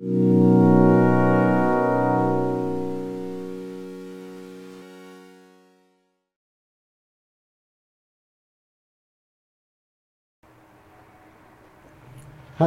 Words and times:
Hi, 0.00 0.06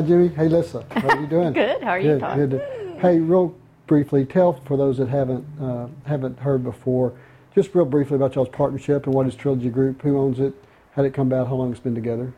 Jimmy. 0.01 0.27
Hey, 0.27 0.49
Lisa. 0.49 0.85
How 0.91 1.07
are 1.07 1.21
you 1.21 1.27
doing? 1.27 1.53
good. 1.53 1.81
How 1.81 1.91
are 1.91 1.99
you, 1.99 2.19
good, 2.19 2.49
Good. 2.49 2.61
Hey, 2.99 3.19
real 3.19 3.55
briefly, 3.87 4.25
tell 4.25 4.59
for 4.65 4.75
those 4.75 4.97
that 4.97 5.07
haven't 5.07 5.45
uh, 5.61 5.87
haven't 6.05 6.37
heard 6.37 6.65
before, 6.65 7.13
just 7.55 7.73
real 7.73 7.85
briefly 7.85 8.17
about 8.17 8.35
y'all's 8.35 8.49
partnership 8.49 9.05
and 9.05 9.15
what 9.15 9.25
is 9.25 9.35
Trilogy 9.35 9.69
Group, 9.69 10.01
who 10.01 10.17
owns 10.17 10.41
it, 10.41 10.53
how 10.95 11.01
did 11.01 11.09
it 11.09 11.13
come 11.13 11.27
about, 11.27 11.47
how 11.47 11.55
long 11.55 11.71
it's 11.71 11.79
been 11.79 11.95
together. 11.95 12.33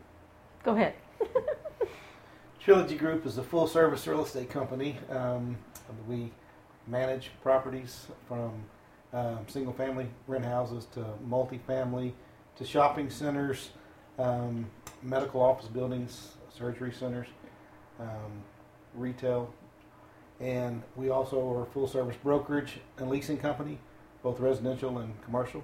Go 0.62 0.76
ahead. 0.76 0.94
Trilogy 2.64 2.96
Group 2.96 3.26
is 3.26 3.36
a 3.36 3.42
full 3.42 3.66
service 3.66 4.06
real 4.06 4.24
estate 4.24 4.48
company. 4.48 4.96
Um, 5.10 5.58
we 6.08 6.32
manage 6.86 7.30
properties 7.42 8.06
from 8.26 8.52
um, 9.12 9.40
single 9.48 9.74
family 9.74 10.06
rent 10.26 10.46
houses 10.46 10.86
to 10.94 11.04
multifamily 11.28 12.14
to 12.56 12.64
shopping 12.64 13.10
centers, 13.10 13.68
um, 14.18 14.64
medical 15.02 15.42
office 15.42 15.66
buildings, 15.68 16.36
surgery 16.56 16.90
centers, 16.90 17.26
um, 18.00 18.42
retail, 18.94 19.52
and 20.40 20.82
we 20.96 21.10
also 21.10 21.46
are 21.52 21.64
a 21.64 21.66
full 21.66 21.86
service 21.86 22.16
brokerage 22.22 22.80
and 22.96 23.10
leasing 23.10 23.36
company, 23.36 23.78
both 24.22 24.40
residential 24.40 25.00
and 25.00 25.22
commercial. 25.22 25.62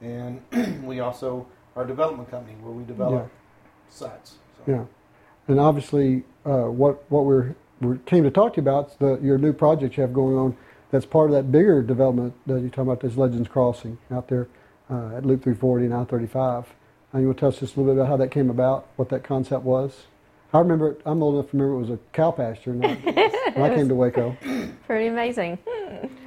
And 0.00 0.40
we 0.84 1.00
also 1.00 1.48
are 1.74 1.82
a 1.82 1.88
development 1.88 2.30
company 2.30 2.56
where 2.62 2.72
we 2.72 2.84
develop 2.84 3.28
sites. 3.88 4.36
So. 4.58 4.72
Yeah, 4.72 4.84
and 5.48 5.60
obviously, 5.60 6.24
uh, 6.44 6.64
what 6.64 7.04
what 7.10 7.24
we're 7.24 7.54
we 7.80 7.98
came 8.06 8.24
to 8.24 8.30
talk 8.30 8.54
to 8.54 8.60
you 8.60 8.62
about 8.62 8.90
is 8.90 8.96
the 8.98 9.18
your 9.20 9.38
new 9.38 9.52
project 9.52 9.96
you 9.96 10.02
have 10.02 10.12
going 10.12 10.36
on. 10.36 10.56
That's 10.90 11.06
part 11.06 11.30
of 11.30 11.36
that 11.36 11.50
bigger 11.50 11.82
development 11.82 12.34
that 12.46 12.60
you're 12.60 12.70
talking 12.70 12.84
about. 12.84 13.00
This 13.00 13.16
Legends 13.16 13.48
Crossing 13.48 13.98
out 14.12 14.28
there 14.28 14.46
uh, 14.88 15.16
at 15.16 15.26
Loop 15.26 15.42
340 15.42 15.86
and 15.86 15.94
I-35. 15.94 16.66
And 17.12 17.22
you 17.22 17.28
want 17.28 17.38
to 17.38 17.40
tell 17.40 17.48
us 17.48 17.58
just 17.58 17.76
a 17.76 17.80
little 17.80 17.94
bit 17.94 18.00
about 18.00 18.08
how 18.08 18.16
that 18.16 18.30
came 18.30 18.48
about, 18.48 18.86
what 18.96 19.08
that 19.08 19.24
concept 19.24 19.64
was? 19.64 20.04
I 20.52 20.60
remember 20.60 20.92
it, 20.92 21.00
I'm 21.04 21.20
old 21.20 21.34
enough 21.34 21.50
to 21.50 21.56
remember 21.56 21.74
it 21.74 21.80
was 21.80 21.90
a 21.90 21.98
cow 22.12 22.30
pasture 22.30 22.74
not, 22.74 23.02
when 23.04 23.16
I 23.72 23.74
came 23.74 23.88
to 23.88 23.94
Waco. 23.96 24.36
Pretty 24.86 25.08
amazing. 25.08 25.58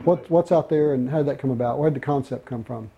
What, 0.03 0.29
what's 0.29 0.52
out 0.52 0.69
there 0.69 0.93
and 0.93 1.09
how 1.09 1.19
did 1.19 1.27
that 1.27 1.39
come 1.39 1.52
about? 1.52 1.79
Where 1.79 1.89
did 1.89 2.02
the 2.02 2.05
concept 2.05 2.45
come 2.45 2.63
from? 2.65 2.91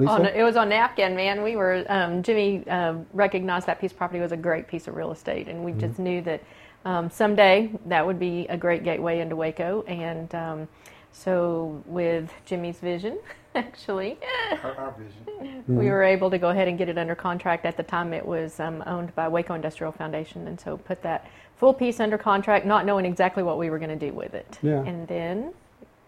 Lisa? 0.00 0.12
On, 0.12 0.26
it 0.26 0.42
was 0.42 0.56
on 0.56 0.68
napkin, 0.68 1.14
man. 1.14 1.42
We 1.42 1.56
were 1.56 1.84
um, 1.88 2.22
Jimmy 2.22 2.66
um, 2.68 3.06
recognized 3.12 3.66
that 3.66 3.80
piece 3.80 3.92
of 3.92 3.98
property 3.98 4.20
was 4.20 4.32
a 4.32 4.36
great 4.36 4.66
piece 4.66 4.88
of 4.88 4.96
real 4.96 5.12
estate, 5.12 5.48
and 5.48 5.64
we 5.64 5.72
just 5.72 5.98
knew 5.98 6.20
that 6.22 6.42
um, 6.84 7.10
someday 7.10 7.70
that 7.86 8.06
would 8.06 8.18
be 8.18 8.46
a 8.48 8.56
great 8.56 8.84
gateway 8.84 9.20
into 9.20 9.36
Waco. 9.36 9.82
And 9.82 10.34
um, 10.34 10.68
so, 11.12 11.82
with 11.86 12.32
Jimmy's 12.46 12.78
vision, 12.78 13.18
actually, 13.54 14.18
Our, 14.62 14.74
our 14.74 14.94
vision. 14.96 15.64
we 15.68 15.86
were 15.90 16.02
able 16.02 16.30
to 16.30 16.38
go 16.38 16.50
ahead 16.50 16.68
and 16.68 16.78
get 16.78 16.88
it 16.88 16.98
under 16.98 17.14
contract. 17.14 17.66
At 17.66 17.76
the 17.76 17.82
time, 17.82 18.12
it 18.12 18.24
was 18.24 18.60
um, 18.60 18.82
owned 18.86 19.14
by 19.14 19.28
Waco 19.28 19.54
Industrial 19.54 19.92
Foundation, 19.92 20.46
and 20.46 20.60
so 20.60 20.76
put 20.76 21.02
that 21.02 21.26
full 21.56 21.74
piece 21.74 22.00
under 22.00 22.16
contract, 22.16 22.64
not 22.64 22.86
knowing 22.86 23.04
exactly 23.04 23.42
what 23.42 23.58
we 23.58 23.68
were 23.68 23.78
going 23.78 23.98
to 23.98 24.06
do 24.06 24.14
with 24.14 24.34
it. 24.34 24.58
Yeah. 24.62 24.82
And 24.84 25.06
then 25.08 25.52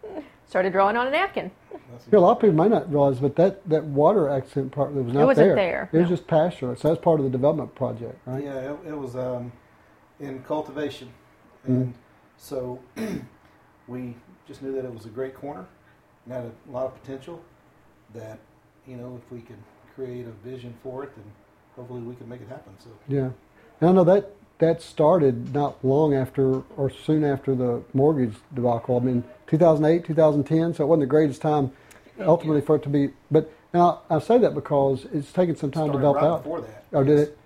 started 0.46 0.72
drawing 0.72 0.96
on 0.96 1.06
a 1.06 1.10
napkin. 1.10 1.50
That's 1.92 2.06
Yeah, 2.10 2.18
a 2.18 2.20
lot 2.20 2.32
of 2.32 2.40
people 2.40 2.56
might 2.56 2.70
not 2.70 2.90
realize, 2.90 3.18
but 3.18 3.36
that, 3.36 3.68
that 3.68 3.84
water 3.84 4.28
accent 4.28 4.72
part 4.72 4.94
that 4.94 5.02
was 5.02 5.12
not 5.12 5.20
there. 5.20 5.22
it 5.22 5.26
wasn't 5.26 5.46
there. 5.46 5.56
there, 5.56 5.90
It 5.92 6.00
was 6.00 6.08
just 6.08 6.26
pasture. 6.26 6.74
So 6.76 6.88
that's 6.88 7.00
part 7.02 7.20
of 7.20 7.24
the 7.24 7.30
development 7.30 7.74
project, 7.74 8.18
right? 8.26 8.42
Yeah, 8.42 8.72
it, 8.72 8.78
it 8.88 8.98
was 8.98 9.14
um, 9.14 9.52
in 10.20 10.42
cultivation, 10.42 11.08
and 11.64 11.94
so 12.36 12.80
we 13.86 14.16
just 14.48 14.62
knew 14.62 14.72
that 14.72 14.84
it 14.84 14.92
was 14.92 15.06
a 15.06 15.10
great 15.10 15.34
corner 15.34 15.66
and 16.24 16.34
had 16.34 16.44
a 16.44 16.72
lot 16.72 16.86
of 16.86 17.00
potential. 17.00 17.42
That 18.14 18.38
you 18.86 18.96
know, 18.96 19.20
if 19.24 19.32
we 19.32 19.40
could 19.40 19.62
create 19.94 20.26
a 20.26 20.48
vision 20.48 20.74
for 20.82 21.04
it, 21.04 21.14
then 21.14 21.24
hopefully 21.76 22.00
we 22.00 22.14
can 22.14 22.28
make 22.28 22.40
it 22.40 22.48
happen. 22.48 22.72
So 22.78 22.90
Yeah. 23.08 23.30
And 23.80 23.90
I 23.90 23.92
know 23.92 24.04
that 24.04 24.30
that 24.58 24.80
started 24.80 25.52
not 25.52 25.84
long 25.84 26.14
after 26.14 26.62
or 26.76 26.88
soon 26.88 27.24
after 27.24 27.54
the 27.54 27.82
mortgage 27.92 28.34
debacle. 28.54 28.96
I 28.96 29.00
mean, 29.00 29.24
2008, 29.48 30.04
2010. 30.04 30.74
So 30.74 30.84
it 30.84 30.86
wasn't 30.86 31.00
the 31.00 31.06
greatest 31.06 31.42
time 31.42 31.72
ultimately 32.20 32.60
for 32.60 32.76
it 32.76 32.82
to 32.84 32.88
be. 32.88 33.10
But 33.30 33.50
now 33.74 34.02
I 34.10 34.18
say 34.18 34.38
that 34.38 34.54
because 34.54 35.06
it's 35.12 35.32
taken 35.32 35.56
some 35.56 35.70
time 35.70 35.86
to 35.92 35.92
started 35.92 35.98
develop 35.98 36.16
right 36.16 36.24
out. 36.24 36.42
before 36.42 36.60
that. 36.62 36.84
Oh, 36.92 37.04
did 37.04 37.18
it? 37.18 37.38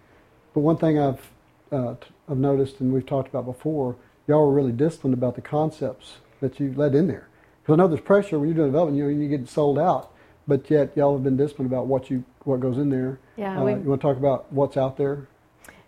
But 0.55 0.61
one 0.61 0.77
thing 0.77 0.99
I've 0.99 1.31
uh, 1.73 1.95
t- 1.95 2.09
I've 2.29 2.39
noticed 2.39 2.81
and 2.81 2.93
we've 2.93 3.07
talked 3.07 3.29
about 3.29 3.45
before, 3.45 3.97
y'all 4.27 4.47
were 4.47 4.53
really 4.53 4.73
disciplined 4.73 5.15
about 5.15 5.35
the 5.35 5.41
concepts 5.43 6.17
that 6.41 6.59
you 6.61 6.73
let 6.77 6.95
in 6.95 7.07
there. 7.09 7.29
Because 7.63 7.75
I 7.75 7.77
know 7.77 7.89
there's 7.89 8.01
pressure 8.01 8.39
when 8.39 8.49
you're 8.49 8.57
doing 8.57 8.69
development, 8.69 8.99
you 8.99 9.05
know, 9.05 9.11
you 9.23 9.29
get 9.29 9.49
sold 9.49 9.79
out, 9.79 10.13
but 10.47 10.71
yet 10.71 10.97
y'all 10.97 11.15
have 11.15 11.25
been 11.25 11.37
disciplined 11.37 11.71
about 11.71 11.87
what 11.87 12.11
you 12.11 12.25
what 12.45 12.61
goes 12.61 12.79
in 12.79 12.91
there. 12.91 13.19
Yeah, 13.37 13.61
Uh, 13.61 13.65
we- 13.65 13.73
you 13.73 13.79
want 13.89 14.01
to 14.01 14.07
talk 14.07 14.17
about 14.17 14.53
what's 14.53 14.77
out 14.77 14.97
there? 14.97 15.27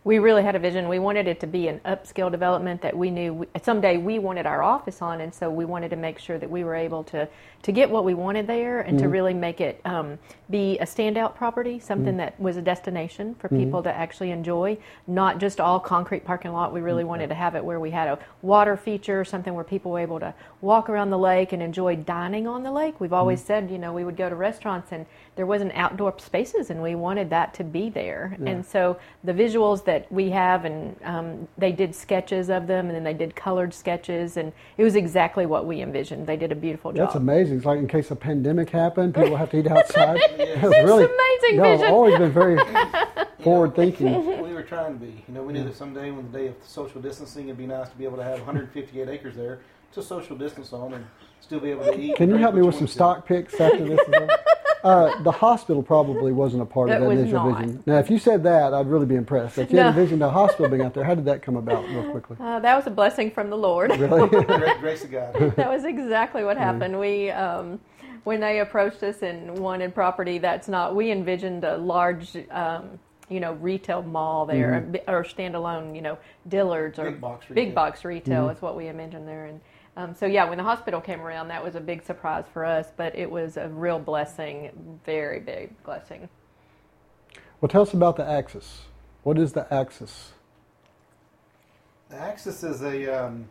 We 0.08 0.19
really 0.19 0.42
had 0.42 0.56
a 0.56 0.58
vision. 0.58 0.88
We 0.88 0.98
wanted 0.98 1.28
it 1.28 1.38
to 1.41 1.46
be 1.46 1.69
an 1.69 1.80
upscale 1.80 2.30
development 2.30 2.80
that 2.80 2.96
we 2.96 3.10
knew 3.10 3.34
we, 3.34 3.46
someday 3.62 3.98
we 3.98 4.19
wanted 4.19 4.46
our 4.46 4.62
office 4.62 5.02
on, 5.02 5.20
and 5.20 5.34
so 5.34 5.50
we 5.50 5.66
wanted 5.66 5.91
to 5.91 5.96
make 5.96 6.19
sure 6.19 6.38
that 6.38 6.48
we 6.48 6.64
were 6.64 6.74
able 6.74 7.04
to 7.04 7.28
to 7.60 7.72
get 7.72 7.91
what 7.91 8.04
we 8.04 8.14
wanted 8.14 8.46
there 8.46 8.80
and 8.80 8.96
to 8.98 9.04
mm-hmm. 9.04 9.12
really 9.12 9.34
make 9.34 9.60
it 9.60 9.80
um, 9.84 10.16
be 10.48 10.78
a 10.78 10.84
standout 10.84 11.34
property, 11.34 11.78
something 11.78 12.12
mm-hmm. 12.12 12.19
that 12.19 12.41
was 12.41 12.56
a 12.56 12.62
destination 12.62 13.34
for 13.34 13.48
mm-hmm. 13.48 13.64
people 13.64 13.82
to 13.82 13.92
actually 13.92 14.30
enjoy, 14.30 14.78
not 15.08 15.38
just 15.41 15.58
all 15.60 15.80
concrete 15.80 16.25
parking 16.25 16.52
lot. 16.52 16.72
We 16.72 16.80
really 16.80 17.02
wanted 17.02 17.28
to 17.28 17.34
have 17.34 17.56
it 17.56 17.64
where 17.64 17.80
we 17.80 17.90
had 17.90 18.06
a 18.06 18.19
water 18.42 18.76
feature, 18.76 19.25
something 19.25 19.52
where 19.54 19.64
people 19.64 19.90
were 19.90 19.98
able 19.98 20.20
to 20.20 20.32
walk 20.60 20.88
around 20.88 21.10
the 21.10 21.19
lake 21.19 21.52
and 21.52 21.60
enjoy 21.60 21.96
dining 21.96 22.46
on 22.46 22.62
the 22.62 22.70
lake. 22.70 23.00
We've 23.00 23.12
always 23.12 23.42
said, 23.42 23.70
you 23.72 23.78
know, 23.78 23.92
we 23.92 24.04
would 24.04 24.16
go 24.16 24.28
to 24.28 24.36
restaurants 24.36 24.92
and 24.92 25.04
there 25.34 25.46
wasn't 25.46 25.72
outdoor 25.75 26.16
spaces, 26.19 26.70
and 26.70 26.82
we 26.82 26.94
wanted 26.94 27.28
that 27.30 27.54
to 27.54 27.64
be 27.64 27.90
there. 27.90 28.36
And 28.44 28.64
so 28.66 28.98
the 29.22 29.32
visuals 29.32 29.84
that 29.84 29.97
we 30.10 30.31
have, 30.31 30.64
and 30.64 30.97
um, 31.04 31.48
they 31.56 31.72
did 31.72 31.94
sketches 31.94 32.50
of 32.50 32.66
them, 32.66 32.86
and 32.86 32.94
then 32.94 33.04
they 33.04 33.14
did 33.14 33.34
colored 33.34 33.72
sketches, 33.75 34.36
and 34.36 34.53
it 34.76 34.84
was 34.84 34.97
exactly 34.97 35.47
what 35.47 35.66
we 35.66 35.81
envisioned. 35.82 36.26
They 36.26 36.36
did 36.36 36.53
a 36.53 36.54
beautiful 36.54 36.92
job. 36.92 37.09
That's 37.09 37.16
amazing. 37.16 37.59
It's 37.59 37.66
like 37.66 37.78
in 37.78 37.88
case 37.88 38.10
a 38.10 38.16
pandemic 38.16 38.70
happened, 38.70 39.14
people 39.14 39.37
have 39.37 39.50
to 39.50 39.58
eat 39.58 39.66
outside. 39.66 40.19
It's 40.31 40.64
amazing 40.64 41.56
y'all 41.56 41.64
have 41.64 41.81
vision. 41.81 41.94
always 41.94 42.19
been 42.19 42.32
very 42.32 42.58
forward 43.42 43.75
thinking. 43.75 44.42
we 44.42 44.53
were 44.53 44.62
trying 44.62 44.98
to 44.98 45.04
be. 45.04 45.25
You 45.28 45.34
know, 45.34 45.42
we 45.42 45.53
knew 45.53 45.64
that 45.64 45.76
someday, 45.76 46.10
when 46.10 46.31
the 46.31 46.38
day 46.38 46.47
of 46.48 46.54
social 46.64 47.00
distancing, 47.00 47.44
it'd 47.44 47.58
be 47.58 47.66
nice 47.66 47.88
to 47.88 47.97
be 47.97 48.04
able 48.04 48.16
to 48.16 48.25
have 48.25 48.38
158 48.38 49.08
acres 49.08 49.37
there 49.37 49.60
to 49.92 50.03
social 50.03 50.37
distance 50.37 50.72
on 50.72 50.94
and 50.94 51.06
still 51.41 51.60
be 51.60 51.70
able 51.70 51.84
to 51.84 51.98
eat. 51.98 52.16
Can 52.16 52.31
you 52.31 52.37
help 52.37 52.54
me 52.54 52.62
with 52.62 52.75
some 52.75 52.87
stock 52.87 53.26
picks 53.26 53.60
after 53.60 53.84
this? 53.84 54.00
is 54.78 54.84
over? 54.84 55.08
Uh, 55.10 55.22
the 55.22 55.30
hospital 55.32 55.82
probably 55.82 56.32
wasn't 56.32 56.62
a 56.62 56.66
part 56.66 56.90
of 56.90 56.96
It 56.96 57.00
that 57.00 57.06
was 57.08 57.18
initial 57.18 57.44
not. 57.50 57.60
vision. 57.60 57.82
Now, 57.86 57.98
if 57.98 58.10
you 58.10 58.18
said 58.18 58.42
that, 58.44 58.72
I'd 58.74 58.86
really 58.86 59.06
be 59.06 59.14
impressed. 59.16 59.56
That 59.56 59.70
you 59.70 59.76
No. 59.76 59.84
had 59.84 59.96
envisioned 59.96 60.22
a 60.22 60.30
hospital 60.30 60.68
being 60.68 60.82
out 60.82 60.94
there. 60.94 61.04
How 61.04 61.14
did 61.14 61.24
that 61.26 61.42
come 61.42 61.56
about, 61.56 61.86
real 61.88 62.10
quickly? 62.10 62.36
Uh, 62.40 62.60
that 62.60 62.76
was 62.76 62.86
a 62.86 62.90
blessing 62.90 63.30
from 63.30 63.50
the 63.50 63.56
Lord. 63.56 63.90
Really? 63.98 64.28
Gra- 64.44 64.76
Grace 64.80 65.04
of 65.04 65.10
God. 65.10 65.34
that 65.56 65.68
was 65.68 65.84
exactly 65.84 66.44
what 66.44 66.56
happened. 66.56 66.98
We, 66.98 67.30
um, 67.30 67.80
when 68.24 68.40
they 68.40 68.60
approached 68.60 69.02
us 69.02 69.22
and 69.22 69.58
wanted 69.58 69.94
property, 69.94 70.38
that's 70.38 70.68
not. 70.68 70.94
We 70.94 71.10
envisioned 71.10 71.64
a 71.64 71.76
large, 71.78 72.36
um, 72.50 72.98
you 73.30 73.40
know, 73.40 73.52
retail 73.54 74.02
mall 74.02 74.46
there, 74.46 74.74
a 74.74 74.80
bi- 74.80 75.02
or 75.06 75.22
standalone, 75.24 75.94
you 75.94 76.02
know, 76.02 76.18
Dillard's 76.48 76.98
or 76.98 77.10
Big 77.10 77.20
box 77.20 77.46
big 77.46 77.56
retail. 77.56 77.74
box 77.74 78.04
retail 78.04 78.48
is 78.50 78.60
what 78.62 78.76
we 78.76 78.88
envisioned 78.88 79.26
there. 79.28 79.46
And 79.46 79.60
um, 79.98 80.14
so, 80.14 80.26
yeah, 80.26 80.48
when 80.48 80.56
the 80.59 80.64
hospital 80.64 81.00
came 81.00 81.20
around, 81.20 81.48
that 81.48 81.62
was 81.62 81.75
a 81.75 81.81
big 81.81 82.04
surprise 82.04 82.44
for 82.53 82.64
us, 82.64 82.86
but 82.97 83.16
it 83.16 83.28
was 83.28 83.56
a 83.56 83.69
real 83.69 83.98
blessing, 83.98 85.00
very 85.04 85.41
big 85.41 85.70
blessing. 85.82 86.28
well, 87.60 87.69
tell 87.69 87.82
us 87.82 87.92
about 87.92 88.16
the 88.16 88.25
Axis. 88.25 88.82
What 89.25 89.37
is 89.38 89.53
the 89.53 89.66
Axis? 89.75 90.32
The 92.10 92.16
Axis 92.16 92.62
is 92.62 92.81
a 92.82 93.25
um, 93.26 93.48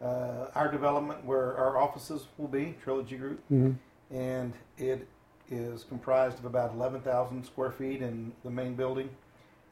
uh, 0.00 0.46
our 0.54 0.70
development 0.70 1.24
where 1.24 1.56
our 1.56 1.76
offices 1.76 2.28
will 2.38 2.46
be 2.48 2.76
Trilogy 2.82 3.16
Group, 3.16 3.40
Mhm. 3.50 3.74
and 4.12 4.52
it 4.78 5.08
is 5.50 5.82
comprised 5.82 6.38
of 6.38 6.44
about 6.44 6.72
11,000 6.72 7.44
square 7.44 7.72
feet 7.72 8.00
in 8.00 8.32
the 8.44 8.50
main 8.50 8.74
building, 8.76 9.10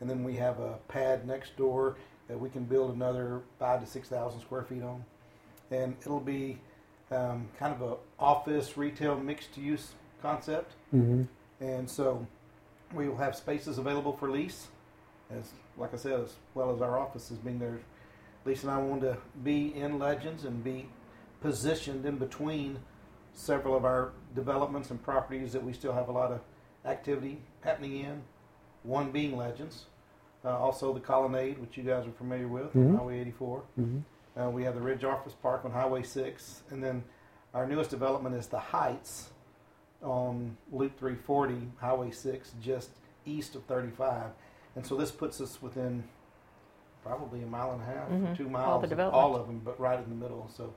and 0.01 0.11
then 0.11 0.25
we 0.25 0.35
have 0.37 0.59
a 0.59 0.79
pad 0.89 1.27
next 1.29 1.57
door 1.57 1.95
that 2.27 2.39
we 2.39 2.51
can 2.51 2.65
build 2.65 2.93
another 2.95 3.41
five 3.61 3.81
to 3.81 3.87
6,000 3.87 4.41
square 4.41 4.63
feet 4.63 4.83
on, 4.83 5.05
and 5.71 5.97
it'll 6.01 6.21
be 6.21 6.59
um, 7.11 7.49
kind 7.59 7.75
of 7.75 7.83
a 7.83 7.97
office 8.19 8.77
retail 8.77 9.19
mixed 9.19 9.57
use 9.57 9.93
concept, 10.23 10.73
hmm 10.91 11.23
and 11.61 11.89
so 11.91 12.27
we 12.95 13.09
will 13.09 13.17
have 13.17 13.37
spaces 13.37 13.77
available 13.79 14.17
for 14.17 14.31
lease, 14.31 14.69
as 15.31 15.53
like 15.77 15.93
I 15.93 15.97
said, 15.99 16.21
as 16.21 16.35
well 16.55 16.75
as 16.75 16.81
our 16.81 16.99
offices 16.99 17.39
being 17.39 17.59
there. 17.59 17.79
Lisa 18.47 18.67
and 18.69 18.75
I 18.77 18.79
wanted 18.79 19.13
to 19.13 19.19
be 19.45 19.75
in 19.75 19.99
Legends 19.99 20.45
and 20.47 20.65
be 20.65 20.89
positioned 21.43 22.07
in 22.07 22.17
between 22.17 22.79
several 23.35 23.77
of 23.77 23.85
our 23.85 24.13
developments 24.35 24.91
and 24.91 25.03
properties 25.03 25.53
that 25.53 25.63
we 25.63 25.73
still 25.75 25.93
have 25.93 26.09
a 26.09 26.13
lot 26.13 26.33
of 26.33 26.41
activity 26.87 27.39
happening 27.63 27.99
in. 27.99 28.23
One 28.83 29.11
being 29.13 29.37
Legends, 29.37 29.85
uh, 30.45 30.57
also 30.59 30.93
the 30.95 31.01
Colonnade, 31.01 31.59
which 31.59 31.77
you 31.77 31.83
guys 31.85 32.07
are 32.07 32.13
familiar 32.13 32.49
with, 32.49 32.73
Mhm. 32.75 32.97
Highway 32.97 33.21
84, 33.21 33.63
hmm 33.77 33.99
Uh, 34.39 34.49
we 34.51 34.63
have 34.65 34.75
the 34.75 34.81
Ridge 34.81 35.05
Office 35.05 35.35
Park 35.43 35.65
on 35.65 35.71
Highway 35.73 36.03
6. 36.03 36.63
And 36.71 36.83
then 36.83 37.03
our 37.55 37.67
newest 37.67 37.91
development 37.91 38.35
is 38.35 38.47
the 38.47 38.59
Heights 38.59 39.31
on 40.03 40.57
Loop 40.73 40.99
340, 40.99 41.69
Highway 41.81 42.11
6, 42.11 42.53
just 42.63 42.91
east 43.27 43.55
of 43.55 43.65
35. 43.65 44.25
And 44.77 44.87
so 44.87 44.97
this 44.97 45.11
puts 45.11 45.41
us 45.41 45.61
within 45.61 46.05
probably 47.05 47.43
a 47.43 47.47
mile 47.47 47.73
and 47.73 47.83
a 47.83 47.85
half, 47.85 48.09
Mhm. 48.09 48.37
two 48.37 48.45
All 48.45 48.51
miles, 48.51 48.81
the 48.83 48.85
of 48.87 48.91
development. 48.91 49.23
all 49.25 49.37
of 49.37 49.47
them, 49.47 49.61
but 49.65 49.79
right 49.81 49.99
in 49.99 50.09
the 50.09 50.15
middle. 50.15 50.47
So 50.49 50.73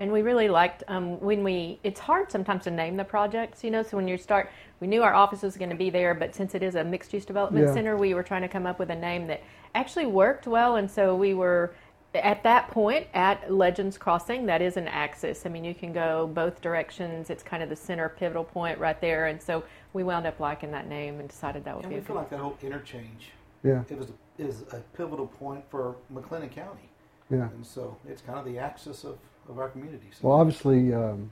And 0.00 0.12
we 0.12 0.22
really 0.22 0.48
liked 0.48 0.82
um, 0.88 1.20
when 1.20 1.44
we. 1.44 1.78
It's 1.84 2.00
hard 2.00 2.30
sometimes 2.30 2.64
to 2.64 2.70
name 2.72 2.96
the 2.96 3.04
projects, 3.04 3.62
you 3.62 3.70
know. 3.70 3.82
So 3.84 3.96
when 3.96 4.08
you 4.08 4.16
start, 4.18 4.50
we 4.80 4.88
knew 4.88 5.04
our 5.04 5.14
office 5.14 5.42
was 5.42 5.56
going 5.56 5.70
to 5.70 5.76
be 5.76 5.88
there, 5.88 6.14
but 6.14 6.34
since 6.34 6.52
it 6.56 6.64
is 6.64 6.74
a 6.74 6.82
mixed-use 6.82 7.24
development 7.24 7.66
Yeah. 7.68 7.72
center, 7.74 7.96
we 7.96 8.12
were 8.12 8.24
trying 8.24 8.42
to 8.42 8.48
come 8.48 8.66
up 8.66 8.80
with 8.80 8.90
a 8.90 8.96
name 8.96 9.28
that 9.28 9.40
actually 9.74 10.06
worked 10.06 10.48
well. 10.48 10.74
And 10.76 10.90
so 10.90 11.14
we 11.14 11.32
were 11.32 11.74
at 12.16 12.42
that 12.44 12.68
point 12.70 13.06
at 13.14 13.52
Legends 13.52 13.98
Crossing. 13.98 14.46
That 14.46 14.62
is 14.62 14.76
an 14.76 14.86
axis. 14.88 15.46
I 15.46 15.48
mean, 15.48 15.64
you 15.64 15.74
can 15.74 15.92
go 15.92 16.30
both 16.32 16.60
directions. 16.60 17.30
It's 17.30 17.42
kind 17.42 17.62
of 17.62 17.68
the 17.68 17.76
center 17.76 18.08
pivotal 18.08 18.44
point 18.44 18.78
right 18.78 19.00
there. 19.00 19.26
And 19.26 19.40
so 19.40 19.64
we 19.92 20.04
wound 20.04 20.26
up 20.26 20.38
liking 20.40 20.70
that 20.72 20.88
name 20.88 21.20
and 21.20 21.28
decided 21.28 21.64
that 21.64 21.74
would 21.76 21.84
and 21.84 21.90
be 21.90 21.96
we 21.96 22.02
a 22.02 22.04
feel 22.04 22.16
like 22.16 22.30
that 22.30 22.38
whole 22.40 22.56
interchange 22.62 23.30
Yeah, 23.62 23.82
it 23.88 23.98
was 23.98 24.08
is 24.38 24.62
a 24.72 24.80
pivotal 24.96 25.26
point 25.28 25.64
for 25.70 25.94
McLennan 26.12 26.50
County. 26.50 26.88
yeah. 27.30 27.48
And 27.50 27.64
so 27.64 27.96
it's 28.08 28.20
kind 28.20 28.38
of 28.38 28.44
the 28.44 28.58
axis 28.58 29.04
of, 29.04 29.16
of 29.48 29.58
our 29.60 29.68
community. 29.68 30.08
So 30.10 30.28
Well, 30.28 30.38
obviously, 30.40 30.92
um, 30.92 31.30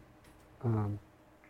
um, 0.65 0.99